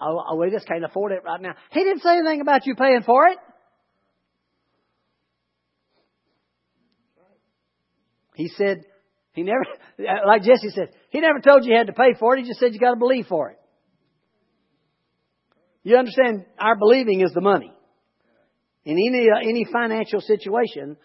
Oh, 0.00 0.20
oh, 0.30 0.36
we 0.36 0.50
just 0.50 0.66
can't 0.66 0.84
afford 0.84 1.12
it 1.12 1.22
right 1.24 1.40
now. 1.40 1.54
He 1.70 1.84
didn't 1.84 2.02
say 2.02 2.18
anything 2.18 2.40
about 2.40 2.66
you 2.66 2.74
paying 2.74 3.02
for 3.06 3.28
it. 3.28 3.38
He 8.34 8.48
said, 8.48 8.84
he 9.32 9.42
never, 9.42 9.64
like 10.26 10.42
Jesse 10.42 10.70
said, 10.70 10.90
he 11.10 11.20
never 11.20 11.40
told 11.40 11.64
you 11.64 11.72
you 11.72 11.78
had 11.78 11.86
to 11.86 11.92
pay 11.92 12.14
for 12.18 12.36
it. 12.36 12.42
He 12.42 12.48
just 12.48 12.60
said 12.60 12.74
you 12.74 12.80
got 12.80 12.90
to 12.90 12.98
believe 12.98 13.26
for 13.26 13.50
it. 13.50 13.58
You 15.82 15.96
understand? 15.96 16.44
Our 16.58 16.76
believing 16.76 17.20
is 17.22 17.32
the 17.32 17.40
money. 17.40 17.72
In 18.84 18.92
any, 18.92 19.28
uh, 19.30 19.38
any 19.38 19.66
financial 19.70 20.20
situation, 20.20 20.96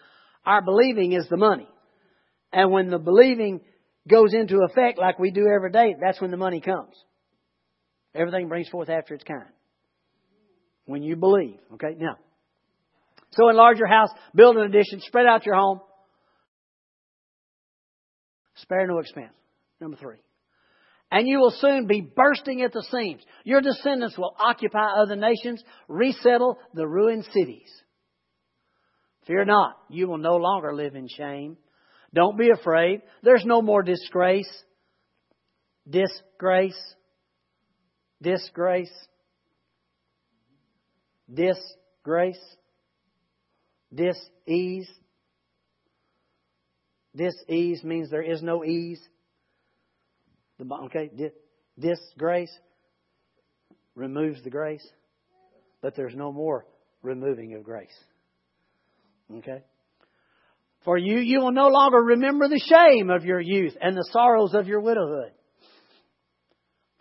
our 0.44 0.62
believing 0.62 1.12
is 1.12 1.26
the 1.28 1.36
money. 1.36 1.68
And 2.52 2.70
when 2.70 2.90
the 2.90 2.98
believing 2.98 3.60
goes 4.08 4.34
into 4.34 4.60
effect 4.62 4.98
like 4.98 5.18
we 5.18 5.30
do 5.30 5.46
every 5.46 5.70
day, 5.70 5.94
that's 6.00 6.20
when 6.20 6.30
the 6.30 6.36
money 6.36 6.60
comes. 6.60 6.94
Everything 8.14 8.48
brings 8.48 8.68
forth 8.68 8.88
after 8.88 9.14
its 9.14 9.24
kind. 9.24 9.50
When 10.84 11.02
you 11.02 11.16
believe. 11.16 11.58
Okay? 11.74 11.96
Now. 11.98 12.16
So 13.32 13.48
enlarge 13.50 13.78
your 13.78 13.88
house, 13.88 14.08
build 14.34 14.56
an 14.56 14.64
addition, 14.64 15.00
spread 15.00 15.26
out 15.26 15.44
your 15.44 15.56
home. 15.56 15.80
Spare 18.56 18.86
no 18.86 18.98
expense. 18.98 19.34
Number 19.80 19.96
three. 19.96 20.16
And 21.10 21.28
you 21.28 21.38
will 21.38 21.54
soon 21.58 21.86
be 21.86 22.00
bursting 22.00 22.62
at 22.62 22.72
the 22.72 22.84
seams. 22.90 23.22
Your 23.44 23.60
descendants 23.60 24.18
will 24.18 24.34
occupy 24.38 24.90
other 25.00 25.14
nations, 25.14 25.62
resettle 25.88 26.58
the 26.74 26.86
ruined 26.86 27.24
cities. 27.32 27.70
Fear 29.26 29.44
not, 29.44 29.76
you 29.88 30.08
will 30.08 30.18
no 30.18 30.36
longer 30.36 30.74
live 30.74 30.94
in 30.94 31.08
shame. 31.08 31.56
Don't 32.14 32.38
be 32.38 32.50
afraid. 32.50 33.02
There's 33.22 33.44
no 33.44 33.60
more 33.62 33.82
disgrace. 33.82 34.50
Disgrace. 35.88 36.94
Disgrace. 38.22 38.92
Disgrace. 41.32 42.56
Dis-ease. 43.94 44.90
Dis-ease 47.16 47.82
means 47.82 48.10
there 48.10 48.22
is 48.22 48.42
no 48.42 48.64
ease. 48.64 49.00
The 50.58 50.66
okay, 50.84 51.10
grace 52.18 52.52
removes 53.94 54.42
the 54.42 54.50
grace, 54.50 54.86
but 55.82 55.96
there's 55.96 56.14
no 56.14 56.30
more 56.32 56.66
removing 57.02 57.54
of 57.54 57.64
grace. 57.64 57.96
Okay? 59.38 59.62
For 60.84 60.96
you, 60.96 61.18
you 61.18 61.40
will 61.40 61.52
no 61.52 61.68
longer 61.68 61.98
remember 61.98 62.48
the 62.48 62.60
shame 62.60 63.10
of 63.10 63.24
your 63.24 63.40
youth 63.40 63.76
and 63.80 63.96
the 63.96 64.08
sorrows 64.12 64.54
of 64.54 64.68
your 64.68 64.80
widowhood. 64.80 65.32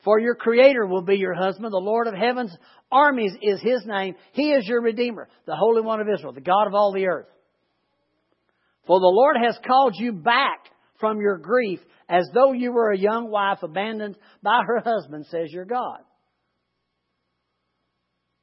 For 0.04 0.20
your 0.20 0.36
Creator 0.36 0.86
will 0.86 1.02
be 1.02 1.18
your 1.18 1.34
husband. 1.34 1.72
The 1.72 1.78
Lord 1.78 2.08
of 2.08 2.14
heaven's 2.14 2.56
armies 2.92 3.34
is 3.42 3.62
His 3.62 3.86
name. 3.86 4.16
He 4.34 4.52
is 4.52 4.68
your 4.68 4.82
Redeemer, 4.82 5.28
the 5.46 5.56
Holy 5.56 5.82
One 5.82 6.00
of 6.00 6.08
Israel, 6.08 6.34
the 6.34 6.42
God 6.42 6.68
of 6.68 6.74
all 6.74 6.94
the 6.94 7.08
earth. 7.08 7.28
For 8.88 9.00
the 9.00 9.08
Lord 9.08 9.38
has 9.42 9.58
called 9.66 9.96
you 9.98 10.12
back 10.12 10.70
from 11.00 11.20
your 11.20 11.38
grief 11.38 11.80
as 12.08 12.30
though 12.34 12.52
you 12.52 12.72
were 12.72 12.92
a 12.92 12.98
young 12.98 13.30
wife 13.30 13.64
abandoned 13.64 14.18
by 14.44 14.62
her 14.66 14.80
husband, 14.80 15.26
says 15.28 15.52
your 15.52 15.66
God. 15.66 16.00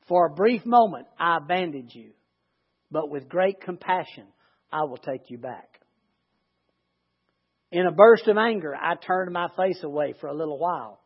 For 0.09 0.27
a 0.27 0.35
brief 0.35 0.67
moment 0.67 1.07
I 1.19 1.37
abandoned 1.37 1.91
you, 1.95 2.11
but 2.91 3.09
with 3.09 3.29
great 3.29 3.61
compassion 3.61 4.27
I 4.71 4.83
will 4.85 4.97
take 4.97 5.31
you 5.31 5.39
back. 5.39 5.81
In 7.71 7.87
a 7.87 7.93
burst 7.93 8.27
of 8.27 8.37
anger 8.37 8.75
I 8.75 8.97
turned 8.97 9.33
my 9.33 9.49
face 9.57 9.83
away 9.83 10.15
for 10.21 10.27
a 10.27 10.37
little 10.37 10.59
while, 10.59 11.01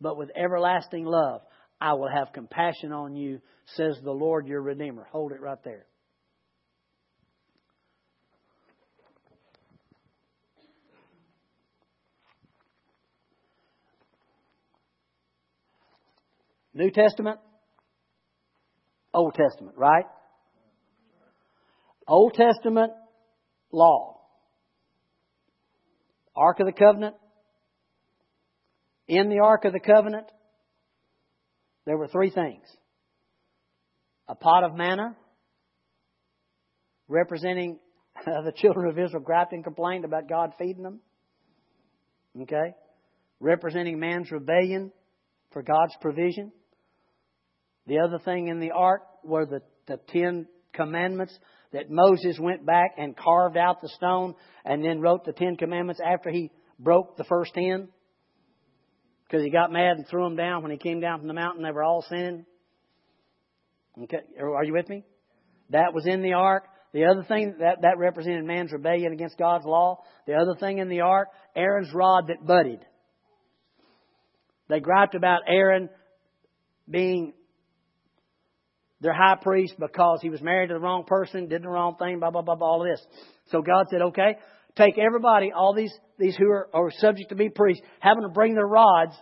but 0.00 0.16
with 0.16 0.30
everlasting 0.34 1.04
love 1.04 1.42
I 1.80 1.92
will 1.94 2.08
have 2.08 2.32
compassion 2.32 2.92
on 2.92 3.14
you, 3.16 3.40
says 3.76 3.98
the 4.02 4.12
Lord 4.12 4.46
your 4.46 4.62
Redeemer. 4.62 5.06
Hold 5.12 5.32
it 5.32 5.40
right 5.40 5.62
there. 5.62 5.86
New 16.74 16.90
Testament, 16.90 17.38
Old 19.12 19.34
Testament, 19.34 19.76
right? 19.76 20.04
Old 22.08 22.34
Testament 22.34 22.92
law. 23.70 24.20
Ark 26.34 26.60
of 26.60 26.66
the 26.66 26.72
Covenant. 26.72 27.14
In 29.08 29.28
the 29.28 29.40
Ark 29.40 29.64
of 29.64 29.72
the 29.72 29.80
Covenant, 29.80 30.26
there 31.84 31.96
were 31.96 32.08
three 32.08 32.30
things 32.30 32.64
a 34.28 34.34
pot 34.34 34.64
of 34.64 34.74
manna, 34.74 35.16
representing 37.08 37.78
the 38.24 38.52
children 38.56 38.88
of 38.88 38.98
Israel 38.98 39.22
griped 39.22 39.52
and 39.52 39.64
complained 39.64 40.04
about 40.04 40.28
God 40.28 40.52
feeding 40.58 40.82
them. 40.82 41.00
Okay? 42.40 42.74
Representing 43.40 43.98
man's 43.98 44.30
rebellion 44.30 44.92
for 45.52 45.62
God's 45.62 45.94
provision. 46.00 46.52
The 47.86 47.98
other 47.98 48.18
thing 48.18 48.48
in 48.48 48.60
the 48.60 48.70
ark 48.72 49.02
were 49.24 49.46
the, 49.46 49.60
the 49.86 49.98
Ten 50.08 50.46
Commandments 50.72 51.36
that 51.72 51.90
Moses 51.90 52.38
went 52.38 52.64
back 52.64 52.92
and 52.98 53.16
carved 53.16 53.56
out 53.56 53.80
the 53.80 53.88
stone 53.88 54.34
and 54.64 54.84
then 54.84 55.00
wrote 55.00 55.24
the 55.24 55.32
Ten 55.32 55.56
Commandments 55.56 56.00
after 56.04 56.30
he 56.30 56.50
broke 56.78 57.16
the 57.16 57.24
first 57.24 57.54
ten. 57.54 57.88
Because 59.24 59.44
he 59.44 59.50
got 59.50 59.72
mad 59.72 59.96
and 59.96 60.06
threw 60.06 60.24
them 60.24 60.36
down 60.36 60.62
when 60.62 60.70
he 60.70 60.76
came 60.76 61.00
down 61.00 61.18
from 61.18 61.28
the 61.28 61.34
mountain. 61.34 61.62
They 61.62 61.70
were 61.70 61.82
all 61.82 62.04
sinning. 62.08 62.44
Okay, 64.02 64.18
are 64.38 64.64
you 64.64 64.74
with 64.74 64.88
me? 64.88 65.04
That 65.70 65.94
was 65.94 66.06
in 66.06 66.22
the 66.22 66.34
ark. 66.34 66.64
The 66.92 67.06
other 67.06 67.22
thing 67.22 67.56
that 67.60 67.82
that 67.82 67.96
represented 67.96 68.44
man's 68.44 68.72
rebellion 68.72 69.12
against 69.12 69.38
God's 69.38 69.64
law. 69.64 70.02
The 70.26 70.34
other 70.34 70.54
thing 70.60 70.78
in 70.78 70.88
the 70.88 71.00
ark, 71.00 71.28
Aaron's 71.56 71.92
rod 71.94 72.28
that 72.28 72.46
budded. 72.46 72.84
They 74.68 74.80
griped 74.80 75.14
about 75.14 75.42
Aaron 75.48 75.88
being 76.88 77.32
their 79.02 79.12
high 79.12 79.36
priest 79.40 79.74
because 79.78 80.20
he 80.22 80.30
was 80.30 80.40
married 80.40 80.68
to 80.68 80.74
the 80.74 80.80
wrong 80.80 81.04
person, 81.04 81.48
did 81.48 81.62
the 81.62 81.68
wrong 81.68 81.96
thing, 81.98 82.20
blah, 82.20 82.30
blah, 82.30 82.42
blah, 82.42 82.54
blah, 82.54 82.66
all 82.66 82.84
this. 82.84 83.04
So 83.50 83.60
God 83.60 83.86
said, 83.90 84.00
okay, 84.00 84.36
take 84.76 84.96
everybody, 84.96 85.50
all 85.52 85.74
these, 85.74 85.92
these 86.18 86.36
who 86.36 86.48
are, 86.50 86.68
are 86.72 86.90
subject 86.92 87.30
to 87.30 87.34
be 87.34 87.48
priests, 87.48 87.82
have 87.98 88.16
them 88.16 88.32
bring 88.32 88.54
their 88.54 88.66
rods, 88.66 89.14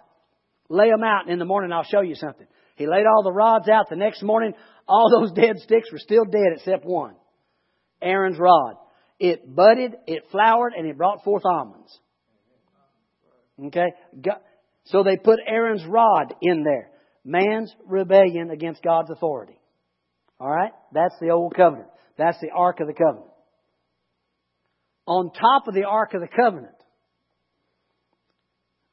lay 0.68 0.90
them 0.90 1.02
out, 1.02 1.22
and 1.24 1.32
in 1.32 1.38
the 1.38 1.46
morning 1.46 1.72
I'll 1.72 1.84
show 1.84 2.02
you 2.02 2.14
something. 2.14 2.46
He 2.76 2.86
laid 2.86 3.06
all 3.06 3.22
the 3.22 3.32
rods 3.32 3.68
out. 3.68 3.88
The 3.88 3.96
next 3.96 4.22
morning, 4.22 4.52
all 4.86 5.10
those 5.20 5.32
dead 5.32 5.56
sticks 5.58 5.90
were 5.90 5.98
still 5.98 6.24
dead 6.24 6.52
except 6.56 6.84
one. 6.84 7.14
Aaron's 8.02 8.38
rod. 8.38 8.74
It 9.18 9.54
budded, 9.54 9.96
it 10.06 10.24
flowered, 10.30 10.72
and 10.76 10.86
it 10.86 10.96
brought 10.96 11.24
forth 11.24 11.44
almonds. 11.44 11.98
Okay? 13.66 13.92
So 14.84 15.02
they 15.02 15.16
put 15.16 15.40
Aaron's 15.46 15.84
rod 15.84 16.34
in 16.40 16.64
there. 16.64 16.90
Man's 17.22 17.74
rebellion 17.86 18.50
against 18.50 18.82
God's 18.82 19.10
authority. 19.10 19.59
All 20.40 20.50
right? 20.50 20.72
That's 20.92 21.14
the 21.20 21.30
Old 21.30 21.54
Covenant. 21.54 21.88
That's 22.16 22.40
the 22.40 22.50
Ark 22.50 22.80
of 22.80 22.86
the 22.86 22.94
Covenant. 22.94 23.26
On 25.06 25.30
top 25.30 25.68
of 25.68 25.74
the 25.74 25.84
Ark 25.84 26.14
of 26.14 26.22
the 26.22 26.28
Covenant, 26.28 26.74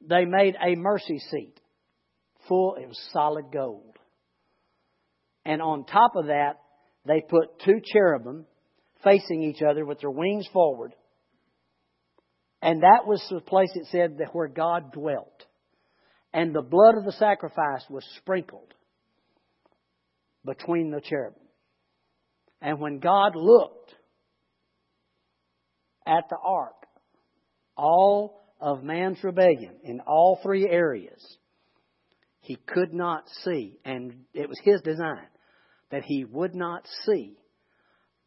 they 0.07 0.25
made 0.25 0.55
a 0.55 0.75
mercy 0.75 1.19
seat. 1.19 1.59
Full, 2.47 2.75
of 2.75 2.91
solid 3.11 3.45
gold. 3.51 3.97
And 5.43 5.61
on 5.61 5.85
top 5.85 6.15
of 6.15 6.27
that, 6.27 6.59
they 7.05 7.21
put 7.21 7.59
two 7.65 7.81
cherubim 7.83 8.45
facing 9.03 9.43
each 9.43 9.61
other 9.61 9.85
with 9.85 9.99
their 9.99 10.11
wings 10.11 10.47
forward. 10.53 10.93
And 12.61 12.83
that 12.83 13.05
was 13.05 13.21
the 13.29 13.41
place 13.41 13.71
it 13.75 13.87
said 13.91 14.17
that 14.19 14.33
where 14.33 14.47
God 14.47 14.93
dwelt. 14.93 15.45
And 16.33 16.53
the 16.53 16.61
blood 16.61 16.95
of 16.97 17.05
the 17.05 17.11
sacrifice 17.13 17.83
was 17.89 18.05
sprinkled 18.17 18.73
between 20.47 20.89
the 20.89 21.01
cherubim. 21.01 21.39
And 22.59 22.79
when 22.79 22.97
God 22.97 23.35
looked 23.35 23.93
at 26.07 26.23
the 26.29 26.37
ark, 26.43 26.87
all 27.75 28.41
of 28.59 28.81
man's 28.81 29.23
rebellion 29.23 29.75
in 29.83 29.99
all 29.99 30.39
three 30.41 30.67
areas, 30.67 31.21
he 32.39 32.55
could 32.55 32.93
not 32.93 33.25
see, 33.43 33.77
and 33.85 34.25
it 34.33 34.49
was 34.49 34.59
his 34.63 34.81
design 34.81 35.27
that 35.91 36.03
he 36.03 36.25
would 36.25 36.55
not 36.55 36.87
see 37.05 37.37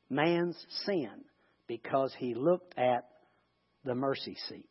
man's 0.09 0.57
sin 0.85 1.25
because 1.67 2.15
he 2.19 2.35
looked 2.35 2.79
at 2.79 3.09
the 3.85 3.95
mercy 3.95 4.37
seat. 4.49 4.67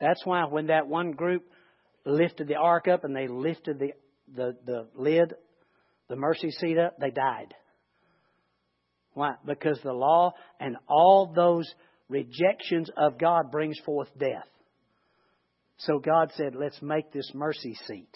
That's 0.00 0.24
why 0.24 0.44
when 0.44 0.68
that 0.68 0.88
one 0.88 1.12
group 1.12 1.44
lifted 2.04 2.48
the 2.48 2.56
ark 2.56 2.88
up 2.88 3.04
and 3.04 3.14
they 3.14 3.28
lifted 3.28 3.78
the, 3.78 3.92
the, 4.34 4.56
the 4.64 4.88
lid, 4.94 5.34
the 6.08 6.16
mercy 6.16 6.50
seat 6.50 6.78
up, 6.78 6.98
they 6.98 7.10
died. 7.10 7.54
Why? 9.14 9.34
Because 9.44 9.78
the 9.82 9.92
law 9.92 10.32
and 10.58 10.76
all 10.88 11.32
those 11.34 11.72
rejections 12.08 12.90
of 12.96 13.18
God 13.18 13.50
brings 13.50 13.78
forth 13.80 14.08
death. 14.18 14.48
So 15.78 15.98
God 15.98 16.30
said, 16.36 16.54
let's 16.54 16.80
make 16.80 17.12
this 17.12 17.30
mercy 17.34 17.76
seat. 17.86 18.10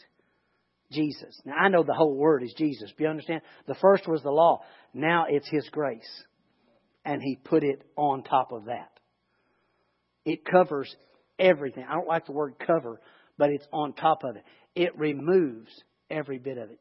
Jesus. 0.93 1.41
Now 1.45 1.55
I 1.61 1.69
know 1.69 1.83
the 1.83 1.95
whole 1.95 2.15
word 2.15 2.43
is 2.45 2.55
Jesus. 2.57 2.93
Do 2.97 3.05
you 3.05 3.11
understand? 3.11 3.41
The 3.67 3.75
first 3.75 4.07
was 4.07 4.23
the 4.23 4.31
law. 4.31 4.61
Now 4.95 5.27
it's 5.29 5.49
His 5.49 5.69
grace. 5.71 6.09
And 7.05 7.21
He 7.21 7.37
put 7.37 7.65
it 7.65 7.83
on 7.97 8.23
top 8.23 8.53
of 8.53 8.67
that. 8.67 8.91
It 10.25 10.45
covers 10.45 10.95
everything. 11.39 11.85
I 11.89 11.95
don't 11.95 12.07
like 12.07 12.27
the 12.27 12.33
word 12.33 12.55
cover, 12.65 13.01
but 13.39 13.51
it's 13.51 13.67
on 13.73 13.93
top 13.93 14.25
of 14.25 14.37
it. 14.37 14.45
It 14.75 14.99
removes 14.99 15.71
every 16.11 16.39
bit 16.39 16.59
of 16.59 16.71
it. 16.71 16.79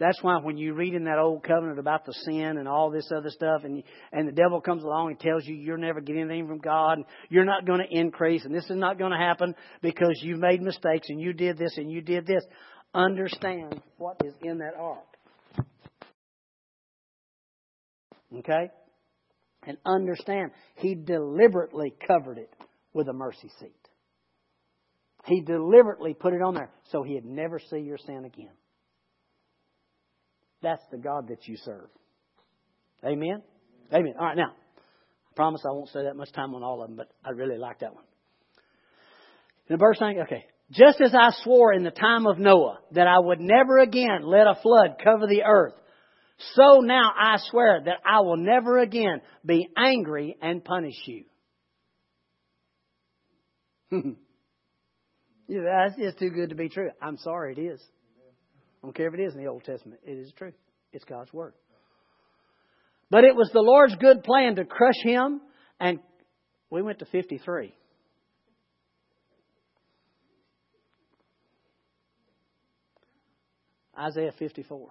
That's 0.00 0.20
why 0.22 0.38
when 0.38 0.56
you 0.56 0.74
read 0.74 0.94
in 0.94 1.04
that 1.04 1.20
old 1.20 1.44
covenant 1.44 1.78
about 1.78 2.04
the 2.04 2.12
sin 2.24 2.56
and 2.58 2.66
all 2.66 2.90
this 2.90 3.08
other 3.16 3.30
stuff, 3.30 3.62
and 3.62 3.82
and 4.12 4.26
the 4.26 4.32
devil 4.32 4.60
comes 4.60 4.82
along 4.82 5.10
and 5.10 5.20
tells 5.20 5.46
you 5.46 5.54
you're 5.54 5.76
never 5.76 6.00
getting 6.00 6.22
anything 6.22 6.48
from 6.48 6.58
God, 6.58 6.98
and 6.98 7.04
you're 7.28 7.44
not 7.44 7.64
going 7.64 7.78
to 7.78 7.98
increase, 7.98 8.44
and 8.44 8.52
this 8.52 8.64
is 8.64 8.76
not 8.76 8.98
going 8.98 9.12
to 9.12 9.16
happen 9.16 9.54
because 9.82 10.18
you've 10.20 10.40
made 10.40 10.60
mistakes 10.62 11.08
and 11.08 11.20
you 11.20 11.32
did 11.32 11.58
this 11.58 11.76
and 11.76 11.92
you 11.92 12.00
did 12.00 12.26
this. 12.26 12.42
Understand 12.92 13.80
what 13.96 14.20
is 14.24 14.34
in 14.42 14.58
that 14.58 14.74
ark. 14.76 15.04
Okay? 18.38 18.70
And 19.66 19.78
understand, 19.86 20.50
He 20.76 20.96
deliberately 20.96 21.94
covered 22.06 22.38
it 22.38 22.52
with 22.92 23.08
a 23.08 23.12
mercy 23.12 23.50
seat. 23.60 23.83
He 25.26 25.40
deliberately 25.40 26.14
put 26.14 26.34
it 26.34 26.42
on 26.42 26.54
there 26.54 26.70
so 26.90 27.02
He'd 27.02 27.24
never 27.24 27.58
see 27.58 27.78
your 27.78 27.98
sin 27.98 28.24
again. 28.24 28.52
That's 30.62 30.82
the 30.90 30.98
God 30.98 31.28
that 31.28 31.46
you 31.46 31.56
serve. 31.58 31.88
Amen? 33.04 33.42
Amen. 33.92 34.14
All 34.18 34.26
right, 34.26 34.36
now, 34.36 34.52
I 34.52 35.34
promise 35.36 35.62
I 35.64 35.72
won't 35.72 35.90
say 35.90 36.04
that 36.04 36.16
much 36.16 36.32
time 36.32 36.54
on 36.54 36.62
all 36.62 36.82
of 36.82 36.88
them, 36.88 36.96
but 36.96 37.10
I 37.24 37.30
really 37.30 37.58
like 37.58 37.80
that 37.80 37.94
one. 37.94 38.04
The 39.68 39.76
verse 39.76 39.98
saying, 39.98 40.20
okay, 40.20 40.44
just 40.70 41.00
as 41.00 41.14
I 41.14 41.30
swore 41.42 41.72
in 41.72 41.84
the 41.84 41.90
time 41.90 42.26
of 42.26 42.38
Noah 42.38 42.78
that 42.92 43.06
I 43.06 43.18
would 43.18 43.40
never 43.40 43.78
again 43.78 44.22
let 44.24 44.46
a 44.46 44.58
flood 44.62 44.96
cover 45.02 45.26
the 45.26 45.42
earth, 45.44 45.74
so 46.54 46.80
now 46.80 47.10
I 47.16 47.36
swear 47.50 47.82
that 47.84 47.98
I 48.04 48.20
will 48.20 48.36
never 48.36 48.78
again 48.78 49.20
be 49.44 49.68
angry 49.76 50.36
and 50.40 50.64
punish 50.64 50.96
you. 51.06 51.24
yeah, 55.48 55.60
that's 55.62 55.98
just 55.98 56.18
too 56.18 56.30
good 56.30 56.50
to 56.50 56.54
be 56.54 56.68
true. 56.68 56.90
I'm 57.02 57.18
sorry, 57.18 57.54
it 57.56 57.60
is. 57.60 57.80
I 58.82 58.86
don't 58.86 58.96
care 58.96 59.08
if 59.08 59.14
it 59.14 59.20
is 59.20 59.34
in 59.34 59.42
the 59.42 59.48
Old 59.48 59.64
Testament. 59.64 60.00
It 60.04 60.18
is 60.18 60.32
true. 60.36 60.52
It's 60.92 61.04
God's 61.04 61.32
Word. 61.32 61.54
But 63.10 63.24
it 63.24 63.34
was 63.34 63.50
the 63.52 63.60
Lord's 63.60 63.94
good 63.96 64.22
plan 64.22 64.56
to 64.56 64.64
crush 64.64 65.00
him, 65.02 65.40
and 65.78 66.00
we 66.70 66.82
went 66.82 66.98
to 67.00 67.06
53. 67.06 67.74
Isaiah 73.98 74.32
54. 74.38 74.88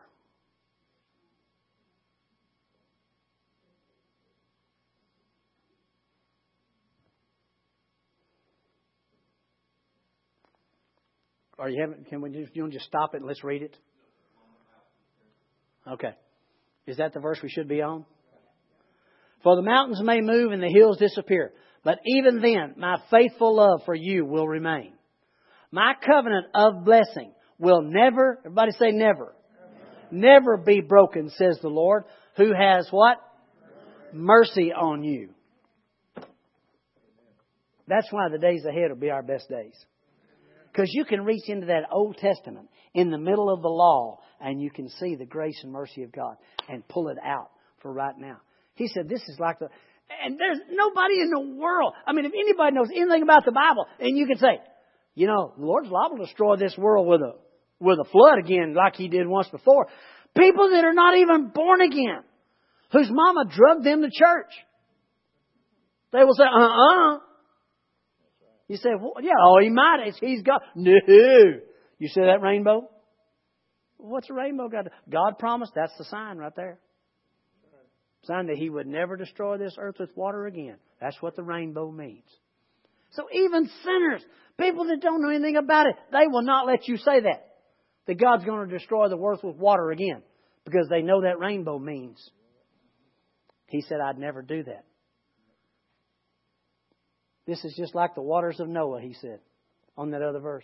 Or 11.63 11.69
you 11.69 11.79
haven't? 11.79 12.09
Can 12.09 12.19
we 12.19 12.29
just, 12.29 12.53
you 12.53 12.69
just 12.69 12.83
stop 12.83 13.15
it 13.15 13.19
and 13.19 13.25
let's 13.25 13.41
read 13.41 13.61
it? 13.61 13.73
Okay. 15.87 16.11
Is 16.85 16.97
that 16.97 17.13
the 17.13 17.21
verse 17.21 17.39
we 17.41 17.47
should 17.47 17.69
be 17.69 17.81
on? 17.81 18.05
For 19.43 19.55
the 19.55 19.61
mountains 19.61 20.01
may 20.03 20.19
move 20.19 20.51
and 20.51 20.61
the 20.61 20.67
hills 20.67 20.97
disappear, 20.97 21.53
but 21.85 21.99
even 22.05 22.41
then 22.41 22.73
my 22.75 22.97
faithful 23.09 23.55
love 23.55 23.83
for 23.85 23.95
you 23.95 24.25
will 24.25 24.45
remain. 24.45 24.91
My 25.71 25.93
covenant 26.05 26.47
of 26.53 26.83
blessing 26.83 27.31
will 27.57 27.81
never, 27.81 28.39
everybody 28.39 28.71
say 28.73 28.91
never, 28.91 29.33
never 30.11 30.57
be 30.57 30.81
broken, 30.81 31.29
says 31.29 31.59
the 31.61 31.69
Lord, 31.69 32.03
who 32.35 32.51
has 32.53 32.89
what? 32.91 33.19
Mercy 34.11 34.73
on 34.73 35.05
you. 35.05 35.29
That's 37.87 38.11
why 38.11 38.27
the 38.29 38.37
days 38.37 38.65
ahead 38.65 38.89
will 38.89 38.99
be 38.99 39.11
our 39.11 39.23
best 39.23 39.47
days. 39.47 39.75
Because 40.73 40.89
you 40.91 41.05
can 41.05 41.23
reach 41.23 41.47
into 41.47 41.67
that 41.67 41.83
Old 41.91 42.17
Testament 42.17 42.67
in 42.95 43.11
the 43.11 43.17
middle 43.17 43.53
of 43.53 43.61
the 43.61 43.69
law 43.69 44.19
and 44.41 44.59
you 44.59 44.71
can 44.71 44.89
see 44.89 45.15
the 45.15 45.25
grace 45.25 45.59
and 45.63 45.71
mercy 45.71 46.01
of 46.01 46.11
God 46.11 46.35
and 46.67 46.87
pull 46.87 47.09
it 47.09 47.17
out 47.23 47.51
for 47.81 47.93
right 47.93 48.17
now. 48.17 48.37
He 48.73 48.87
said, 48.87 49.07
This 49.07 49.21
is 49.29 49.37
like 49.39 49.59
the. 49.59 49.69
And 50.25 50.39
there's 50.39 50.59
nobody 50.71 51.21
in 51.21 51.29
the 51.29 51.39
world. 51.39 51.93
I 52.07 52.13
mean, 52.13 52.25
if 52.25 52.33
anybody 52.33 52.75
knows 52.75 52.89
anything 52.93 53.21
about 53.21 53.45
the 53.45 53.51
Bible, 53.51 53.85
and 53.99 54.17
you 54.17 54.25
can 54.25 54.37
say, 54.37 54.59
you 55.15 55.27
know, 55.27 55.53
the 55.57 55.65
Lord's 55.65 55.89
liable 55.89 56.17
to 56.17 56.25
destroy 56.25 56.55
this 56.55 56.75
world 56.77 57.07
with 57.07 57.21
a 57.21 57.33
with 57.79 57.99
a 57.99 58.09
flood 58.09 58.39
again, 58.39 58.73
like 58.73 58.95
He 58.95 59.09
did 59.09 59.27
once 59.27 59.47
before. 59.49 59.87
People 60.35 60.71
that 60.71 60.83
are 60.83 60.93
not 60.93 61.17
even 61.17 61.51
born 61.53 61.81
again, 61.81 62.23
whose 62.91 63.09
mama 63.11 63.45
drugged 63.47 63.85
them 63.85 64.01
to 64.01 64.09
church, 64.11 64.51
they 66.11 66.23
will 66.23 66.33
say, 66.33 66.45
"Uh 66.45 67.15
uh." 67.15 67.19
You 68.67 68.77
say, 68.77 68.89
well, 68.99 69.13
"Yeah, 69.21 69.33
oh, 69.41 69.59
he 69.61 69.69
might. 69.69 70.13
He's 70.19 70.41
got 70.41 70.61
no." 70.75 70.93
You 71.99 72.07
see 72.07 72.21
that 72.21 72.41
rainbow? 72.41 72.89
What's 73.97 74.29
a 74.29 74.33
rainbow 74.33 74.67
got? 74.67 74.87
God 75.09 75.39
promised. 75.39 75.73
That's 75.75 75.95
the 75.97 76.05
sign 76.05 76.37
right 76.37 76.55
there. 76.55 76.79
Sign 78.25 78.47
that 78.47 78.57
He 78.57 78.69
would 78.69 78.87
never 78.87 79.17
destroy 79.17 79.57
this 79.57 79.75
earth 79.77 79.95
with 79.99 80.09
water 80.15 80.45
again. 80.45 80.77
That's 81.01 81.21
what 81.21 81.35
the 81.35 81.43
rainbow 81.43 81.91
means. 81.91 82.23
So 83.11 83.27
even 83.31 83.69
sinners, 83.83 84.23
people 84.59 84.85
that 84.85 85.01
don't 85.01 85.21
know 85.21 85.29
anything 85.29 85.57
about 85.57 85.87
it, 85.87 85.95
they 86.11 86.27
will 86.27 86.41
not 86.41 86.65
let 86.65 86.87
you 86.87 86.97
say 86.97 87.21
that. 87.21 87.49
That 88.07 88.15
God's 88.15 88.43
going 88.43 88.67
to 88.67 88.77
destroy 88.77 89.07
the 89.07 89.17
earth 89.17 89.43
with 89.43 89.55
water 89.55 89.91
again. 89.91 90.23
Because 90.65 90.87
they 90.89 91.01
know 91.01 91.21
that 91.21 91.39
rainbow 91.39 91.77
means. 91.77 92.17
He 93.67 93.81
said, 93.81 93.97
I'd 94.03 94.17
never 94.17 94.41
do 94.41 94.63
that. 94.63 94.85
This 97.45 97.63
is 97.65 97.75
just 97.77 97.93
like 97.93 98.15
the 98.15 98.21
waters 98.21 98.59
of 98.59 98.69
Noah, 98.69 99.01
he 99.01 99.13
said 99.13 99.39
on 99.97 100.11
that 100.11 100.21
other 100.21 100.39
verse. 100.39 100.63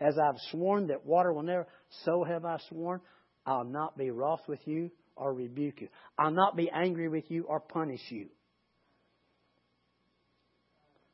As 0.00 0.16
I've 0.18 0.38
sworn 0.50 0.86
that 0.86 1.04
water 1.04 1.32
will 1.32 1.42
never, 1.42 1.66
so 2.04 2.24
have 2.24 2.44
I 2.44 2.56
sworn, 2.68 3.00
I'll 3.44 3.64
not 3.64 3.98
be 3.98 4.10
wroth 4.10 4.40
with 4.48 4.60
you 4.64 4.90
or 5.14 5.34
rebuke 5.34 5.82
you. 5.82 5.88
I'll 6.18 6.30
not 6.30 6.56
be 6.56 6.70
angry 6.70 7.08
with 7.08 7.30
you 7.30 7.44
or 7.44 7.60
punish 7.60 8.00
you. 8.08 8.28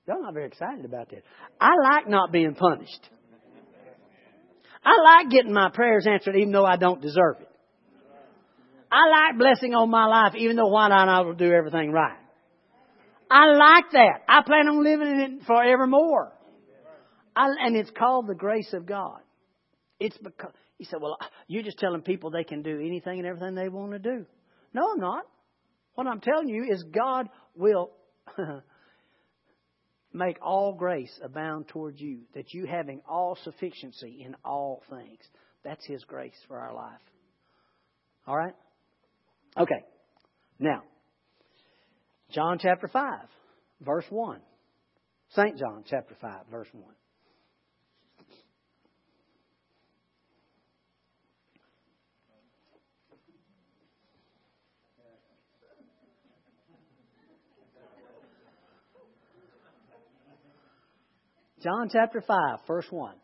Y'all 0.06 0.22
not 0.22 0.34
very 0.34 0.46
excited 0.46 0.84
about 0.84 1.10
that. 1.10 1.24
I 1.60 1.72
like 1.82 2.08
not 2.08 2.30
being 2.30 2.54
punished. 2.54 3.10
I 4.84 5.00
like 5.02 5.30
getting 5.30 5.52
my 5.52 5.70
prayers 5.70 6.06
answered 6.08 6.36
even 6.36 6.52
though 6.52 6.64
I 6.64 6.76
don't 6.76 7.02
deserve 7.02 7.38
it. 7.40 7.48
I 8.92 9.08
like 9.08 9.38
blessing 9.38 9.74
on 9.74 9.90
my 9.90 10.06
life 10.06 10.34
even 10.36 10.54
though 10.54 10.68
why 10.68 10.88
not 10.88 11.08
I 11.08 11.22
will 11.22 11.34
do 11.34 11.50
everything 11.52 11.90
right. 11.90 12.18
I 13.30 13.46
like 13.46 13.90
that. 13.92 14.22
I 14.28 14.42
plan 14.42 14.68
on 14.68 14.84
living 14.84 15.08
in 15.08 15.20
it 15.20 15.46
forevermore. 15.46 16.32
I, 17.34 17.48
and 17.60 17.76
it's 17.76 17.90
called 17.90 18.26
the 18.28 18.34
grace 18.34 18.72
of 18.72 18.86
God. 18.86 19.20
It's 19.98 20.16
because 20.18 20.52
he 20.78 20.84
said, 20.84 21.00
"Well, 21.00 21.18
you're 21.48 21.62
just 21.62 21.78
telling 21.78 22.02
people 22.02 22.30
they 22.30 22.44
can 22.44 22.62
do 22.62 22.78
anything 22.80 23.18
and 23.18 23.26
everything 23.26 23.54
they 23.54 23.68
want 23.68 23.92
to 23.92 23.98
do." 23.98 24.26
No, 24.72 24.92
I'm 24.92 25.00
not. 25.00 25.24
What 25.94 26.06
I'm 26.06 26.20
telling 26.20 26.48
you 26.48 26.64
is 26.70 26.82
God 26.84 27.28
will 27.54 27.92
make 30.12 30.38
all 30.42 30.74
grace 30.74 31.12
abound 31.22 31.68
towards 31.68 32.00
you, 32.00 32.20
that 32.34 32.52
you 32.52 32.66
having 32.66 33.00
all 33.08 33.36
sufficiency 33.42 34.22
in 34.24 34.36
all 34.44 34.82
things. 34.90 35.20
That's 35.64 35.84
His 35.86 36.04
grace 36.04 36.36
for 36.46 36.58
our 36.58 36.74
life. 36.74 37.00
All 38.26 38.36
right? 38.36 38.54
Okay. 39.58 39.84
Now, 40.58 40.82
John 42.36 42.58
chapter 42.60 42.86
5, 42.86 43.20
verse 43.80 44.04
1. 44.10 44.40
St. 45.30 45.56
John 45.56 45.84
chapter 45.88 46.14
5, 46.20 46.32
verse 46.50 46.68
1. 46.70 46.84
John 61.62 61.88
chapter 61.90 62.20
5, 62.20 62.36
verse 62.66 62.84
1. 62.90 63.14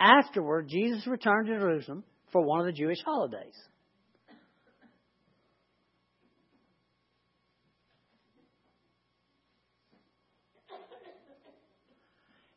Afterward, 0.00 0.66
Jesus 0.70 1.06
returned 1.06 1.48
to 1.48 1.58
Jerusalem 1.58 2.04
for 2.32 2.40
one 2.40 2.60
of 2.60 2.66
the 2.66 2.72
Jewish 2.72 3.02
holidays. 3.04 3.54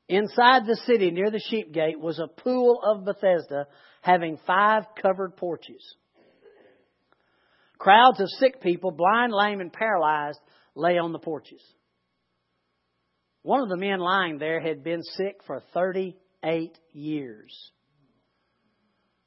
Inside 0.10 0.66
the 0.66 0.76
city, 0.88 1.12
near 1.12 1.30
the 1.30 1.40
sheep 1.40 1.72
gate, 1.72 2.00
was 2.00 2.18
a 2.18 2.28
pool 2.28 2.82
of 2.84 3.06
Bethesda 3.06 3.68
having 4.02 4.40
five 4.48 4.84
covered 5.00 5.38
porches. 5.38 5.96
Crowds 7.78 8.20
of 8.20 8.28
sick 8.40 8.60
people, 8.60 8.90
blind, 8.90 9.32
lame, 9.32 9.62
and 9.62 9.72
paralyzed, 9.72 10.40
lay 10.74 10.98
on 10.98 11.14
the 11.14 11.20
porches. 11.20 11.62
One 13.44 13.62
of 13.62 13.70
the 13.70 13.78
men 13.78 14.00
lying 14.00 14.40
there 14.40 14.60
had 14.60 14.84
been 14.84 15.04
sick 15.04 15.42
for 15.46 15.62
38 15.76 16.76
years. 16.92 17.72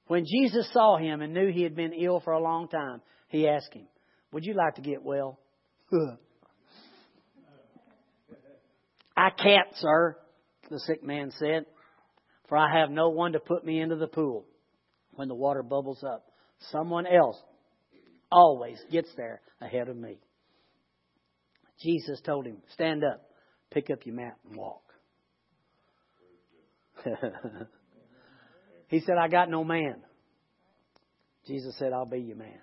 When 0.09 0.27
Jesus 0.27 0.69
saw 0.73 0.97
him 0.97 1.23
and 1.23 1.33
knew 1.33 1.53
he 1.53 1.63
had 1.63 1.77
been 1.77 1.93
ill 1.93 2.19
for 2.21 2.33
a 2.33 2.43
long 2.43 2.67
time, 2.67 3.03
he 3.29 3.49
asked 3.49 3.73
him, 3.73 3.87
Would 4.33 4.45
you 4.45 4.55
like 4.55 4.75
to 4.75 4.83
get 4.83 5.05
well? 5.05 5.39
I 9.17 9.31
can't, 9.31 9.69
sir, 9.77 10.17
the 10.73 10.81
sick 10.81 11.05
man 11.05 11.31
said, 11.39 11.67
for 12.49 12.59
I 12.59 12.81
have 12.81 12.91
no 12.91 13.11
one 13.11 13.33
to 13.33 13.41
put 13.41 13.65
me 13.65 13.81
into 13.81 13.97
the 13.97 14.09
pool 14.09 14.45
when 15.15 15.29
the 15.29 15.35
water 15.35 15.63
bubbles 15.63 16.03
up. 16.05 16.27
Someone 16.71 17.07
else 17.07 17.41
always 18.31 18.79
gets 18.91 19.09
there 19.17 19.41
ahead 19.61 19.89
of 19.89 19.97
me. 19.97 20.19
Jesus 21.81 22.21
told 22.21 22.47
him, 22.47 22.59
Stand 22.73 23.05
up, 23.05 23.23
pick 23.71 23.91
up 23.91 24.05
your 24.05 24.15
mat, 24.15 24.37
and 24.49 24.57
walk. 24.57 24.83
he 28.89 29.01
said, 29.01 29.17
I 29.19 29.29
got 29.29 29.51
no 29.51 29.65
man. 29.65 29.97
Jesus 31.47 31.77
said, 31.79 31.93
I'll 31.93 32.07
be 32.07 32.21
your 32.21 32.37
man. 32.37 32.61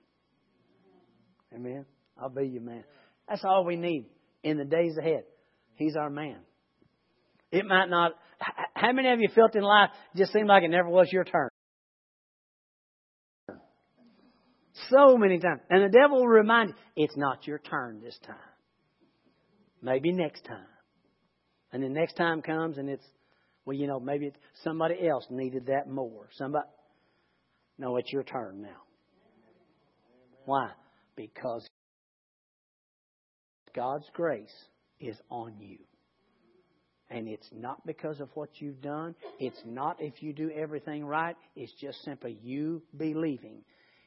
Amen. 1.53 1.86
I'll 2.18 2.30
be 2.30 2.47
your 2.47 2.62
man. 2.62 2.84
That's 3.28 3.43
all 3.43 3.66
we 3.66 3.76
need 3.76 4.05
in 4.43 4.57
the 4.57 4.66
days 4.66 4.95
ahead. 4.97 5.24
He's 5.76 5.95
our 5.95 6.10
man. 6.10 6.38
It 7.51 7.65
might 7.65 7.89
not. 7.89 8.13
How 8.73 8.91
many 8.91 9.11
of 9.11 9.19
you 9.19 9.29
felt 9.33 9.55
in 9.55 9.63
life 9.63 9.89
just 10.15 10.31
seemed 10.31 10.47
like 10.47 10.63
it 10.63 10.69
never 10.69 10.89
was 10.89 11.09
your 11.11 11.23
turn? 11.23 11.49
So 14.89 15.17
many 15.17 15.39
times. 15.39 15.61
And 15.69 15.83
the 15.83 15.89
devil 15.89 16.19
will 16.19 16.27
remind 16.27 16.69
you, 16.69 16.75
it's 16.95 17.17
not 17.17 17.45
your 17.45 17.59
turn 17.59 18.01
this 18.01 18.17
time. 18.25 18.35
Maybe 19.81 20.11
next 20.11 20.45
time. 20.45 20.65
And 21.71 21.83
the 21.83 21.89
next 21.89 22.13
time 22.13 22.41
comes 22.41 22.77
and 22.77 22.89
it's, 22.89 23.05
well, 23.65 23.75
you 23.75 23.87
know, 23.87 23.99
maybe 23.99 24.31
somebody 24.63 25.07
else 25.07 25.25
needed 25.29 25.67
that 25.67 25.89
more. 25.89 26.29
Somebody, 26.33 26.67
no, 27.77 27.97
it's 27.97 28.11
your 28.11 28.23
turn 28.23 28.61
now. 28.61 28.81
Why? 30.45 30.71
Because 31.15 31.67
God's 33.75 34.09
grace 34.13 34.53
is 34.99 35.15
on 35.29 35.59
you. 35.59 35.77
And 37.10 37.28
it's 37.28 37.49
not 37.51 37.86
because 37.86 38.20
of 38.20 38.30
what 38.36 38.49
you've 38.60 38.82
done. 38.82 39.16
It's 39.39 39.60
not 39.66 39.97
if 39.99 40.22
you 40.22 40.32
do 40.34 40.51
everything 40.51 41.05
right. 41.05 41.36
It's 41.55 41.74
just 41.82 42.03
simply 42.03 42.38
you 42.43 42.84
believing 42.95 43.64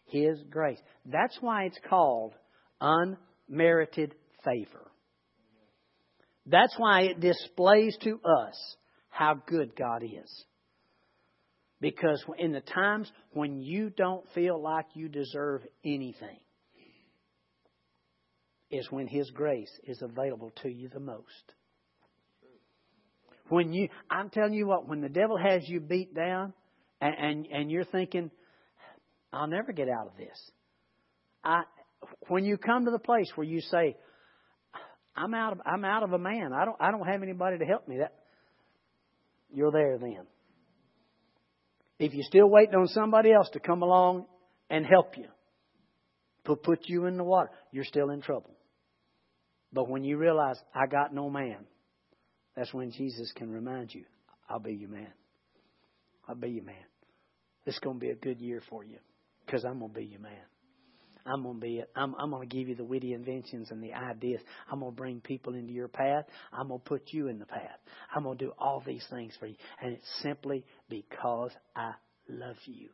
His 0.07 0.39
grace. 0.51 0.79
That's 1.07 1.37
why 1.41 1.65
it's 1.65 1.79
called 1.89 2.35
unmerited 2.81 4.15
favor. 4.45 4.91
That's 6.47 6.75
why 6.77 7.03
it 7.03 7.21
displays 7.21 7.97
to 8.03 8.21
us 8.25 8.77
how 9.09 9.35
good 9.47 9.75
God 9.77 10.03
is. 10.03 10.45
Because 11.81 12.25
in 12.39 12.53
the 12.53 12.61
times 12.61 13.11
when 13.33 13.61
you 13.61 13.91
don't 13.91 14.25
feel 14.35 14.61
like 14.61 14.87
you 14.95 15.09
deserve 15.09 15.63
anything, 15.85 16.39
is 18.73 18.91
when 18.91 19.07
His 19.07 19.31
grace 19.31 19.71
is 19.85 20.01
available 20.03 20.51
to 20.63 20.69
you 20.69 20.89
the 20.89 21.01
most. 21.01 21.53
When 23.53 23.75
you, 23.75 23.91
I'm 24.11 24.31
telling 24.31 24.55
you 24.55 24.67
what, 24.67 24.89
when 24.89 25.03
the 25.03 25.11
devil 25.11 25.37
has 25.37 25.69
you 25.69 25.79
beat 25.79 26.15
down 26.15 26.55
and, 27.03 27.15
and, 27.19 27.47
and 27.53 27.71
you're 27.71 27.85
thinking, 27.85 28.31
I'll 29.31 29.47
never 29.47 29.73
get 29.73 29.91
out 29.91 30.07
of 30.07 30.17
this. 30.17 30.51
I, 31.45 31.65
when 32.29 32.47
you 32.47 32.57
come 32.57 32.87
to 32.87 32.91
the 32.91 32.99
place 32.99 33.31
where 33.35 33.47
you 33.47 33.61
say, 33.61 33.95
I'm 35.15 35.35
out 35.35 35.53
of 35.53 35.61
I'm 35.67 35.85
out 35.85 36.03
of 36.03 36.15
a 36.15 36.19
man. 36.19 36.53
I 36.55 36.65
don't 36.65 36.79
I 36.81 36.91
don't 36.91 37.07
have 37.07 37.23
anybody 37.23 37.59
to 37.59 37.67
help 37.67 37.87
me. 37.87 37.99
That 37.99 38.15
you're 39.53 39.71
there 39.71 39.99
then. 39.99 40.27
If 41.99 42.15
you're 42.15 42.25
still 42.25 42.49
waiting 42.49 42.75
on 42.75 42.87
somebody 42.87 43.33
else 43.33 43.51
to 43.53 43.61
come 43.61 43.83
along 43.83 44.25
and 44.71 44.87
help 44.87 45.19
you, 45.19 45.27
put 46.45 46.63
put 46.63 46.79
you 46.87 47.05
in 47.05 47.19
the 47.19 47.25
water, 47.25 47.51
you're 47.71 47.85
still 47.85 48.09
in 48.09 48.23
trouble. 48.23 48.57
But 49.75 49.91
when 49.91 50.05
you 50.05 50.17
realize 50.17 50.57
I 50.75 50.87
got 50.87 51.13
no 51.13 51.29
man, 51.29 51.67
that's 52.57 52.73
when 52.73 52.91
Jesus 52.91 53.33
can 53.35 53.51
remind 53.51 53.95
you, 53.95 54.05
I'll 54.49 54.59
be 54.59 54.75
your 54.75 54.91
man. 54.91 55.13
I'll 56.29 56.35
be 56.35 56.51
your 56.51 56.65
man. 56.65 56.75
It's 57.65 57.79
going 57.79 57.97
to 57.97 58.01
be 58.01 58.11
a 58.11 58.15
good 58.15 58.41
year 58.41 58.63
for 58.69 58.85
you 58.85 58.99
because 59.47 59.65
I'm 59.65 59.79
going 59.79 59.93
to 59.93 59.99
be 59.99 60.07
your 60.07 60.21
man. 60.21 60.33
I'm 61.25 61.45
going 61.45 61.55
to 61.55 61.61
be 61.61 61.79
it. 61.79 61.91
I'm, 61.95 62.15
I'm 62.17 62.31
going 62.31 62.49
to 62.49 62.57
give 62.57 62.69
you 62.69 62.75
the 62.75 62.85
witty 62.85 63.13
inventions 63.13 63.71
and 63.71 63.83
the 63.83 63.93
ideas. 63.95 64.41
I'm 64.71 64.81
going 64.81 64.93
to 64.93 64.97
bring 64.97 65.21
people 65.21 65.55
into 65.55 65.73
your 65.73 65.89
path. 65.89 66.25
I'm 66.53 66.69
going 66.69 66.81
to 66.81 66.89
put 66.89 67.03
you 67.13 67.29
in 67.29 67.39
the 67.39 67.47
path. 67.47 67.79
I'm 68.15 68.25
going 68.25 68.39
to 68.39 68.47
do 68.47 68.53
all 68.59 68.83
these 68.85 69.07
things 69.09 69.33
for 69.39 69.47
you. 69.47 69.55
And 69.81 69.93
it's 69.93 70.23
simply 70.23 70.65
because 70.89 71.53
I 71.77 71.93
love 72.29 72.57
you. 72.67 72.89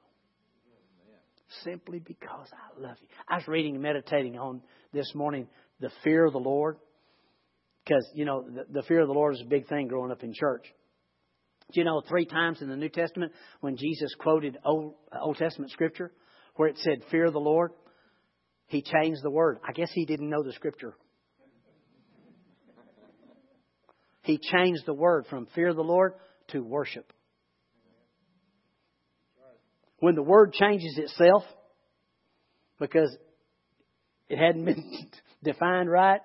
Simply 1.64 1.98
because 1.98 2.48
I 2.52 2.80
love 2.80 2.96
you. 3.00 3.08
I 3.26 3.36
was 3.36 3.48
reading 3.48 3.74
and 3.74 3.82
meditating 3.82 4.38
on 4.38 4.60
this 4.92 5.14
morning 5.14 5.48
the 5.80 5.90
fear 6.04 6.26
of 6.26 6.34
the 6.34 6.38
Lord. 6.38 6.76
Because, 7.88 8.06
you 8.12 8.26
know, 8.26 8.42
the, 8.42 8.66
the 8.70 8.82
fear 8.82 9.00
of 9.00 9.08
the 9.08 9.14
Lord 9.14 9.34
is 9.34 9.40
a 9.40 9.48
big 9.48 9.66
thing 9.66 9.88
growing 9.88 10.10
up 10.10 10.22
in 10.22 10.34
church. 10.34 10.64
Do 11.72 11.80
you 11.80 11.84
know, 11.84 12.02
three 12.06 12.26
times 12.26 12.60
in 12.60 12.68
the 12.68 12.76
New 12.76 12.90
Testament 12.90 13.32
when 13.60 13.76
Jesus 13.76 14.14
quoted 14.18 14.58
Old, 14.64 14.94
Old 15.18 15.36
Testament 15.36 15.70
scripture 15.70 16.12
where 16.56 16.68
it 16.68 16.76
said, 16.78 17.02
Fear 17.10 17.30
the 17.30 17.38
Lord, 17.38 17.72
he 18.66 18.82
changed 18.82 19.22
the 19.22 19.30
word. 19.30 19.58
I 19.66 19.72
guess 19.72 19.90
he 19.92 20.04
didn't 20.04 20.28
know 20.28 20.42
the 20.42 20.52
scripture. 20.52 20.94
He 24.22 24.38
changed 24.38 24.82
the 24.84 24.94
word 24.94 25.24
from 25.30 25.46
fear 25.54 25.72
the 25.72 25.80
Lord 25.80 26.12
to 26.48 26.62
worship. 26.62 27.10
When 30.00 30.14
the 30.14 30.22
word 30.22 30.52
changes 30.52 30.98
itself, 30.98 31.42
because 32.78 33.16
it 34.28 34.38
hadn't 34.38 34.66
been 34.66 35.08
defined 35.42 35.90
right, 35.90 36.20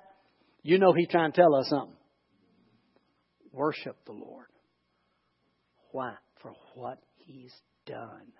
you 0.63 0.79
know 0.79 0.93
he's 0.93 1.09
trying 1.09 1.31
to 1.31 1.41
tell 1.41 1.53
us 1.55 1.67
something. 1.69 1.95
Worship 3.51 3.97
the 4.05 4.13
Lord. 4.13 4.47
Why? 5.91 6.13
For 6.41 6.53
what 6.73 6.97
he's 7.17 7.53
done. 7.85 8.31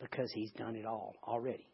Because 0.00 0.30
he's 0.32 0.50
done 0.52 0.74
it 0.74 0.84
all 0.84 1.14
already. 1.26 1.66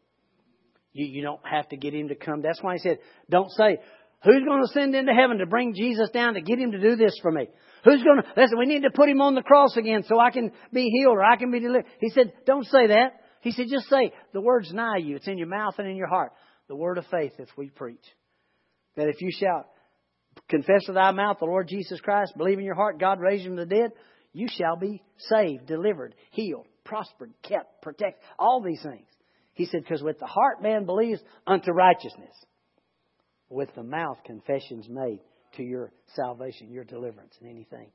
You, 0.91 1.05
you 1.05 1.21
don't 1.23 1.41
have 1.49 1.67
to 1.69 1.77
get 1.77 1.93
him 1.93 2.09
to 2.09 2.15
come. 2.15 2.41
That's 2.41 2.61
why 2.61 2.73
he 2.73 2.79
said, 2.79 2.99
don't 3.29 3.49
say, 3.51 3.79
who's 4.23 4.43
going 4.45 4.61
to 4.61 4.73
send 4.73 4.93
into 4.93 5.13
heaven 5.13 5.39
to 5.39 5.45
bring 5.45 5.73
Jesus 5.73 6.09
down 6.11 6.35
to 6.35 6.41
get 6.41 6.59
him 6.59 6.71
to 6.71 6.79
do 6.79 6.95
this 6.95 7.17
for 7.21 7.31
me? 7.31 7.47
Who's 7.83 8.03
going 8.03 8.21
to, 8.21 8.27
listen, 8.37 8.57
we 8.59 8.65
need 8.65 8.83
to 8.83 8.91
put 8.91 9.09
him 9.09 9.19
on 9.19 9.35
the 9.35 9.41
cross 9.41 9.75
again 9.75 10.03
so 10.07 10.19
I 10.19 10.31
can 10.31 10.51
be 10.71 10.89
healed 10.89 11.15
or 11.15 11.23
I 11.23 11.35
can 11.35 11.51
be 11.51 11.59
delivered. 11.59 11.85
He 11.99 12.09
said, 12.11 12.33
don't 12.45 12.65
say 12.65 12.87
that. 12.87 13.13
He 13.41 13.51
said, 13.51 13.65
just 13.69 13.89
say, 13.89 14.13
the 14.31 14.39
word's 14.39 14.71
nigh 14.71 14.97
you. 14.97 15.15
It's 15.17 15.27
in 15.27 15.37
your 15.37 15.47
mouth 15.47 15.75
and 15.79 15.87
in 15.87 15.97
your 15.97 16.07
heart. 16.07 16.31
The 16.69 16.75
word 16.75 16.97
of 16.97 17.05
faith 17.11 17.33
that 17.39 17.47
we 17.57 17.69
preach. 17.69 18.05
That 18.95 19.07
if 19.07 19.21
you 19.21 19.29
shall 19.31 19.65
confess 20.49 20.81
with 20.87 20.95
thy 20.95 21.11
mouth 21.11 21.37
the 21.39 21.45
Lord 21.45 21.67
Jesus 21.67 21.99
Christ, 22.01 22.33
believe 22.37 22.59
in 22.59 22.65
your 22.65 22.75
heart 22.75 22.99
God 22.99 23.19
raised 23.19 23.45
him 23.45 23.55
from 23.55 23.67
the 23.67 23.75
dead, 23.75 23.91
you 24.33 24.47
shall 24.49 24.75
be 24.75 25.01
saved, 25.17 25.67
delivered, 25.67 26.15
healed, 26.31 26.67
prospered, 26.83 27.33
kept, 27.43 27.81
protected. 27.81 28.21
All 28.37 28.61
these 28.61 28.81
things. 28.81 29.07
He 29.53 29.65
said, 29.65 29.81
because 29.83 30.01
with 30.01 30.19
the 30.19 30.25
heart 30.25 30.63
man 30.63 30.85
believes 30.85 31.21
unto 31.45 31.71
righteousness, 31.71 32.33
with 33.49 33.69
the 33.75 33.83
mouth 33.83 34.17
confessions 34.25 34.87
made 34.89 35.19
to 35.57 35.63
your 35.63 35.91
salvation, 36.15 36.71
your 36.71 36.83
deliverance, 36.83 37.35
and 37.39 37.49
anything. 37.49 37.91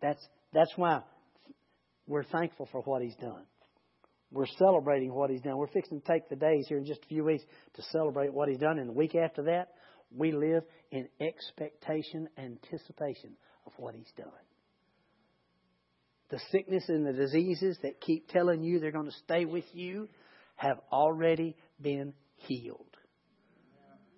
That's, 0.00 0.24
that's 0.52 0.72
why 0.76 1.00
we're 2.06 2.24
thankful 2.24 2.68
for 2.70 2.80
what 2.82 3.02
he's 3.02 3.16
done. 3.16 3.44
We're 4.32 4.46
celebrating 4.46 5.12
what 5.12 5.30
he's 5.30 5.40
done. 5.40 5.56
We're 5.56 5.66
fixing 5.66 6.00
to 6.00 6.06
take 6.06 6.28
the 6.28 6.36
days 6.36 6.66
here 6.68 6.78
in 6.78 6.84
just 6.84 7.02
a 7.02 7.06
few 7.06 7.24
weeks 7.24 7.42
to 7.74 7.82
celebrate 7.90 8.32
what 8.32 8.48
he's 8.48 8.58
done. 8.58 8.78
And 8.78 8.88
the 8.88 8.92
week 8.92 9.16
after 9.16 9.42
that, 9.44 9.70
we 10.14 10.32
live 10.32 10.64
in 10.90 11.08
expectation, 11.20 12.28
anticipation 12.36 13.32
of 13.66 13.72
what 13.76 13.94
he's 13.94 14.12
done. 14.16 14.28
The 16.30 16.40
sickness 16.50 16.84
and 16.88 17.06
the 17.06 17.12
diseases 17.12 17.76
that 17.82 18.00
keep 18.00 18.28
telling 18.28 18.62
you 18.62 18.78
they're 18.78 18.92
going 18.92 19.10
to 19.10 19.18
stay 19.24 19.44
with 19.44 19.64
you 19.72 20.08
have 20.56 20.78
already 20.92 21.56
been 21.80 22.12
healed. 22.36 22.86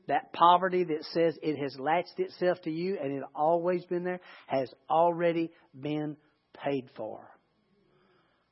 That 0.09 0.33
poverty 0.33 0.85
that 0.85 1.05
says 1.13 1.39
it 1.43 1.57
has 1.63 1.79
latched 1.79 2.19
itself 2.19 2.61
to 2.63 2.71
you 2.71 2.99
and 3.03 3.13
it 3.13 3.23
always 3.35 3.85
been 3.85 4.05
there 4.05 4.21
has 4.47 4.69
already 4.91 5.51
been 5.79 6.17
paid 6.63 6.91
for. 6.97 7.21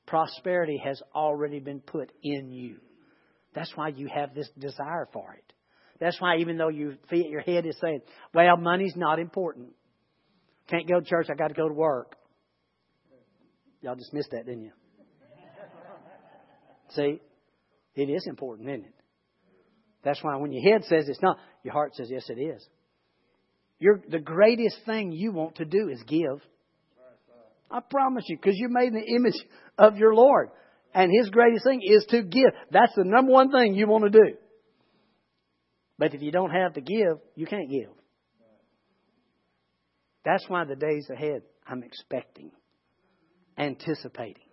Prosperity 0.07 0.81
has 0.83 1.03
already 1.15 1.61
been 1.61 1.81
put 1.81 2.13
in 2.23 2.51
you. 2.51 2.77
That's 3.55 3.73
why 3.77 3.89
you 3.89 4.09
have 4.09 4.35
this 4.35 4.49
desire 4.59 5.09
for 5.13 5.35
it. 5.35 5.53
That's 6.01 6.21
why 6.21 6.39
even 6.39 6.57
though 6.57 6.69
you 6.69 6.97
your 7.11 7.43
head 7.43 7.67
is 7.67 7.77
saying, 7.81 8.01
well, 8.35 8.57
money's 8.57 8.97
not 8.97 9.19
important. 9.19 9.69
Can't 10.69 10.89
go 10.89 11.01
to 11.01 11.07
church, 11.07 11.27
I 11.31 11.35
got 11.35 11.49
to 11.49 11.55
go 11.55 11.69
to 11.69 11.75
work. 11.75 12.17
Y'all 13.83 13.97
just 13.97 14.13
missed 14.13 14.31
that, 14.31 14.47
didn't 14.47 14.65
you? 14.65 14.73
See? 16.91 17.21
It 17.95 18.09
is 18.09 18.27
important, 18.27 18.69
isn't 18.69 18.85
it? 18.85 18.95
That's 20.03 20.23
why 20.23 20.37
when 20.37 20.53
your 20.53 20.63
head 20.73 20.85
says 20.85 21.09
it's 21.09 21.21
not, 21.21 21.39
your 21.63 21.73
heart 21.73 21.95
says, 21.95 22.09
yes, 22.11 22.25
it 22.29 22.41
is. 22.41 22.67
You're, 23.79 24.01
the 24.09 24.19
greatest 24.19 24.77
thing 24.87 25.13
you 25.13 25.33
want 25.33 25.57
to 25.57 25.65
do 25.65 25.89
is 25.89 26.03
give. 26.07 26.41
I 27.71 27.81
promise 27.81 28.25
you, 28.29 28.37
because 28.37 28.57
you're 28.57 28.71
made 28.71 28.89
in 28.89 28.95
the 28.95 29.17
image 29.17 29.41
of 29.79 29.97
your 29.97 30.15
Lord. 30.15 30.51
And 30.93 31.11
His 31.13 31.31
greatest 31.31 31.65
thing 31.65 31.81
is 31.85 32.05
to 32.11 32.23
give. 32.23 32.53
That's 32.71 32.95
the 32.97 33.05
number 33.05 33.33
one 33.33 33.51
thing 33.53 33.75
you 33.75 33.87
want 33.87 34.05
to 34.05 34.11
do. 34.11 34.37
But 36.01 36.15
if 36.15 36.23
you 36.23 36.33
don't 36.33 36.51
have 36.51 36.73
to 36.73 36.81
give, 36.81 37.19
you 37.37 37.45
can't 37.45 37.71
give. 37.71 37.91
That's 40.25 40.45
why 40.49 40.65
the 40.65 40.75
days 40.75 41.07
ahead 41.13 41.43
I'm 41.67 41.83
expecting, 41.83 42.53
anticipating. 43.59 44.49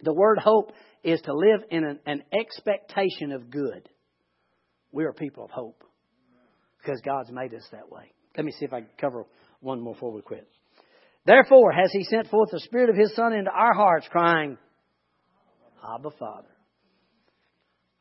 The 0.00 0.14
word 0.14 0.38
hope 0.38 0.70
is 1.02 1.20
to 1.22 1.34
live 1.34 1.64
in 1.72 1.84
an, 1.84 1.98
an 2.06 2.22
expectation 2.32 3.32
of 3.32 3.50
good. 3.50 3.88
We 4.92 5.04
are 5.04 5.12
people 5.12 5.44
of 5.44 5.50
hope 5.50 5.82
because 6.78 7.00
God's 7.04 7.32
made 7.32 7.52
us 7.52 7.66
that 7.72 7.90
way. 7.90 8.12
Let 8.36 8.46
me 8.46 8.52
see 8.52 8.64
if 8.64 8.72
I 8.72 8.82
can 8.82 8.90
cover 9.00 9.26
one 9.58 9.80
more 9.80 9.94
before 9.94 10.12
we 10.12 10.22
quit. 10.22 10.48
Therefore, 11.26 11.72
has 11.72 11.90
He 11.90 12.04
sent 12.04 12.28
forth 12.28 12.50
the 12.52 12.60
Spirit 12.60 12.90
of 12.90 12.96
His 12.96 13.12
Son 13.16 13.32
into 13.32 13.50
our 13.50 13.74
hearts, 13.74 14.06
crying, 14.08 14.56
Abba, 15.96 16.10
Father. 16.16 16.53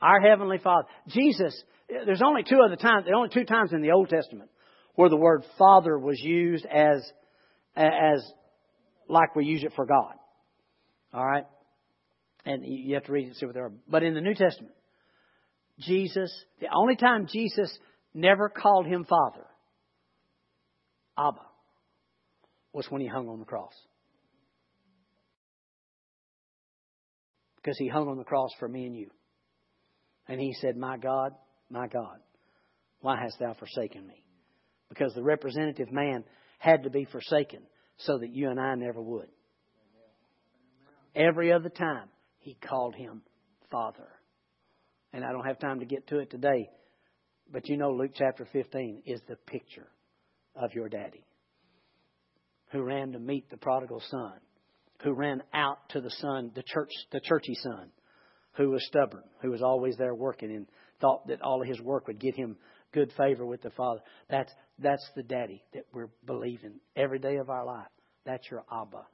Our 0.03 0.19
Heavenly 0.19 0.57
Father. 0.57 0.87
Jesus, 1.07 1.63
there's 1.87 2.21
only 2.21 2.43
two 2.43 2.59
other 2.63 2.75
times, 2.75 3.05
there 3.05 3.15
only 3.15 3.29
two 3.29 3.45
times 3.45 3.71
in 3.71 3.81
the 3.81 3.91
Old 3.91 4.09
Testament 4.09 4.49
where 4.95 5.09
the 5.09 5.15
word 5.15 5.43
Father 5.57 5.97
was 5.97 6.19
used 6.19 6.65
as, 6.65 7.09
as 7.75 8.23
like 9.07 9.33
we 9.33 9.45
use 9.45 9.63
it 9.63 9.71
for 9.75 9.85
God. 9.85 10.13
All 11.13 11.25
right? 11.25 11.45
And 12.45 12.63
you 12.65 12.95
have 12.95 13.05
to 13.05 13.13
read 13.13 13.27
and 13.27 13.35
see 13.37 13.45
what 13.45 13.55
they 13.55 13.61
are. 13.61 13.71
But 13.87 14.03
in 14.03 14.13
the 14.13 14.21
New 14.21 14.35
Testament, 14.35 14.73
Jesus, 15.79 16.31
the 16.59 16.67
only 16.75 16.97
time 16.97 17.27
Jesus 17.31 17.75
never 18.13 18.49
called 18.49 18.85
him 18.85 19.05
Father, 19.05 19.45
Abba, 21.17 21.39
was 22.73 22.85
when 22.89 23.01
he 23.01 23.07
hung 23.07 23.29
on 23.29 23.39
the 23.39 23.45
cross. 23.45 23.73
Because 27.55 27.77
he 27.77 27.87
hung 27.87 28.09
on 28.09 28.17
the 28.17 28.25
cross 28.25 28.49
for 28.59 28.67
me 28.67 28.85
and 28.85 28.95
you. 28.95 29.09
And 30.27 30.39
he 30.39 30.53
said, 30.61 30.77
My 30.77 30.97
God, 30.97 31.33
my 31.69 31.87
God, 31.87 32.17
why 33.01 33.17
hast 33.21 33.39
thou 33.39 33.53
forsaken 33.53 34.07
me? 34.07 34.23
Because 34.89 35.13
the 35.13 35.23
representative 35.23 35.91
man 35.91 36.23
had 36.59 36.83
to 36.83 36.89
be 36.89 37.05
forsaken 37.05 37.61
so 37.97 38.17
that 38.17 38.29
you 38.29 38.49
and 38.49 38.59
I 38.59 38.75
never 38.75 39.01
would. 39.01 39.27
Every 41.15 41.51
other 41.51 41.69
time, 41.69 42.07
he 42.39 42.55
called 42.55 42.95
him 42.95 43.21
Father. 43.71 44.07
And 45.11 45.23
I 45.23 45.31
don't 45.31 45.45
have 45.45 45.59
time 45.59 45.79
to 45.79 45.85
get 45.85 46.07
to 46.07 46.19
it 46.19 46.31
today, 46.31 46.69
but 47.51 47.67
you 47.69 47.77
know 47.77 47.91
Luke 47.91 48.11
chapter 48.15 48.47
15 48.51 49.03
is 49.05 49.21
the 49.27 49.35
picture 49.35 49.87
of 50.55 50.73
your 50.73 50.89
daddy 50.89 51.25
who 52.71 52.81
ran 52.81 53.11
to 53.11 53.19
meet 53.19 53.49
the 53.49 53.57
prodigal 53.57 54.01
son, 54.09 54.33
who 55.03 55.13
ran 55.13 55.43
out 55.53 55.77
to 55.89 56.01
the 56.01 56.09
son, 56.09 56.51
the 56.55 56.63
church, 56.63 56.89
the 57.11 57.21
churchy 57.23 57.53
son, 57.55 57.91
who 58.53 58.69
was 58.69 58.85
stubborn, 58.87 59.23
who 59.41 59.51
was 59.51 59.61
always 59.61 59.97
there 59.97 60.15
working 60.15 60.51
and 60.51 60.67
thought 61.01 61.27
that 61.27 61.41
all 61.41 61.61
of 61.61 61.67
his 61.67 61.81
work 61.81 62.07
would 62.07 62.19
get 62.19 62.35
him 62.35 62.57
good 62.93 63.11
favor 63.17 63.45
with 63.45 63.61
the 63.61 63.71
Father. 63.71 64.01
That's 64.29 64.51
that's 64.79 65.05
the 65.15 65.23
daddy 65.23 65.63
that 65.73 65.85
we're 65.93 66.09
believing 66.25 66.79
every 66.95 67.19
day 67.19 67.37
of 67.37 67.49
our 67.49 67.65
life. 67.65 67.87
That's 68.25 68.49
your 68.49 68.63
Abba. 68.71 69.05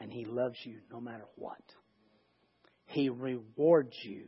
And 0.00 0.12
he 0.12 0.24
loves 0.24 0.56
you 0.64 0.78
no 0.90 1.00
matter 1.00 1.24
what. 1.36 1.62
He 2.86 3.08
rewards 3.08 3.96
you. 4.02 4.24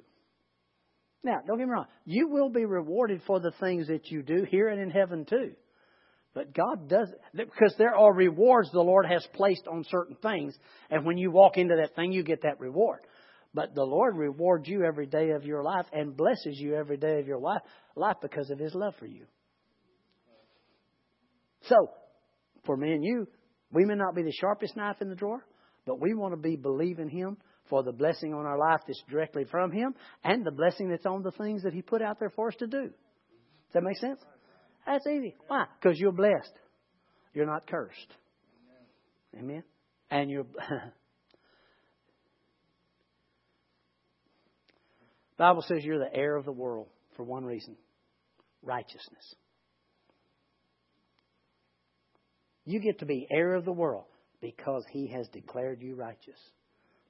Now, 1.23 1.41
don't 1.47 1.59
get 1.59 1.67
me 1.67 1.73
wrong. 1.73 1.87
You 2.05 2.29
will 2.29 2.51
be 2.51 2.67
rewarded 2.67 3.23
for 3.27 3.41
the 3.41 3.53
things 3.61 3.89
that 3.89 4.11
you 4.11 4.23
do 4.23 4.47
here 4.49 4.69
and 4.69 4.81
in 4.81 4.91
heaven 4.91 5.25
too. 5.25 5.53
But 6.35 6.53
God 6.53 6.89
does 6.89 7.09
because 7.35 7.75
there 7.79 7.95
are 7.95 8.13
rewards 8.13 8.71
the 8.73 8.81
Lord 8.81 9.07
has 9.07 9.27
placed 9.35 9.67
on 9.71 9.85
certain 9.89 10.17
things, 10.17 10.57
and 10.91 11.07
when 11.07 11.17
you 11.17 11.31
walk 11.31 11.57
into 11.57 11.77
that 11.77 11.95
thing, 11.95 12.13
you 12.13 12.25
get 12.25 12.43
that 12.43 12.61
reward. 12.61 13.01
But 13.55 13.75
the 13.75 13.85
Lord 13.85 14.17
rewards 14.17 14.69
you 14.69 14.83
every 14.85 15.07
day 15.07 15.31
of 15.31 15.45
your 15.45 15.63
life 15.63 15.87
and 15.93 16.17
blesses 16.17 16.59
you 16.59 16.75
every 16.75 16.97
day 16.97 17.21
of 17.21 17.29
your 17.29 17.39
life, 17.39 17.63
life 17.95 18.17
because 18.21 18.51
of 18.51 18.59
His 18.59 18.75
love 18.75 18.95
for 18.99 19.07
you. 19.07 19.27
So, 21.69 21.91
for 22.67 22.77
me 22.77 22.93
and 22.93 23.05
you, 23.05 23.29
we 23.73 23.85
may 23.85 23.95
not 23.95 24.17
be 24.17 24.23
the 24.23 24.33
sharpest 24.33 24.77
knife 24.77 24.97
in 25.01 25.09
the 25.09 25.15
drawer, 25.15 25.45
but 25.87 26.01
we 26.01 26.15
want 26.15 26.35
to 26.35 26.41
be 26.41 26.57
believing 26.57 27.09
Him 27.09 27.37
for 27.71 27.85
the 27.85 27.93
blessing 27.93 28.35
on 28.35 28.45
our 28.45 28.59
life 28.59 28.81
that's 28.87 29.03
directly 29.09 29.45
from 29.45 29.71
Him 29.71 29.95
and 30.25 30.45
the 30.45 30.51
blessing 30.51 30.91
that's 30.91 31.07
on 31.07 31.23
the 31.23 31.31
things 31.31 31.63
that 31.63 31.73
He 31.73 31.81
put 31.81 32.03
out 32.03 32.19
there 32.19 32.31
for 32.31 32.49
us 32.49 32.57
to 32.57 32.67
do. 32.67 32.83
Does 32.83 33.73
that 33.75 33.83
make 33.85 33.99
sense? 33.99 34.21
That's 34.85 35.07
easy. 35.07 35.37
Why? 35.47 35.67
Because 35.81 35.99
you're 35.99 36.13
blessed. 36.13 36.53
You're 37.33 37.47
not 37.47 37.67
cursed. 37.69 38.15
Amen. 39.39 39.63
And 40.11 40.29
you're. 40.29 40.47
Bible 45.37 45.63
says 45.63 45.85
you're 45.85 45.99
the 45.99 46.15
heir 46.15 46.37
of 46.37 46.45
the 46.45 46.53
world 46.53 46.89
for 47.17 47.25
one 47.25 47.45
reason 47.45 47.77
righteousness. 48.63 49.35
You 52.65 52.81
get 52.81 53.01
to 53.01 53.07
be 53.07 53.27
heir 53.31 53.55
of 53.55 53.65
the 53.65 53.73
world 53.73 54.07
because 54.41 54.85
he 54.91 55.09
has 55.09 55.29
declared 55.29 55.83
you 55.83 55.95
righteous. 55.97 56.39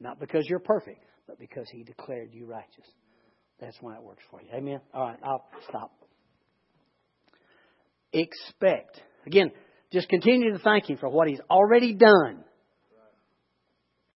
Not 0.01 0.19
because 0.19 0.47
you're 0.49 0.59
perfect, 0.59 1.01
but 1.29 1.39
because 1.39 1.69
he 1.71 1.85
declared 1.85 2.31
you 2.33 2.47
righteous. 2.47 2.87
That's 3.61 3.77
why 3.81 3.95
it 3.95 4.03
works 4.03 4.25
for 4.31 4.43
you. 4.43 4.49
Amen? 4.53 4.81
All 4.93 5.05
right, 5.05 5.19
I'll 5.23 5.45
stop 5.69 5.93
expect. 8.15 9.01
Again, 9.27 9.51
just 9.93 10.09
continue 10.09 10.53
to 10.53 10.59
thank 10.59 10.89
Him 10.89 10.97
for 10.99 11.09
what 11.09 11.29
He's 11.29 11.41
already 11.51 11.95
done 11.95 12.45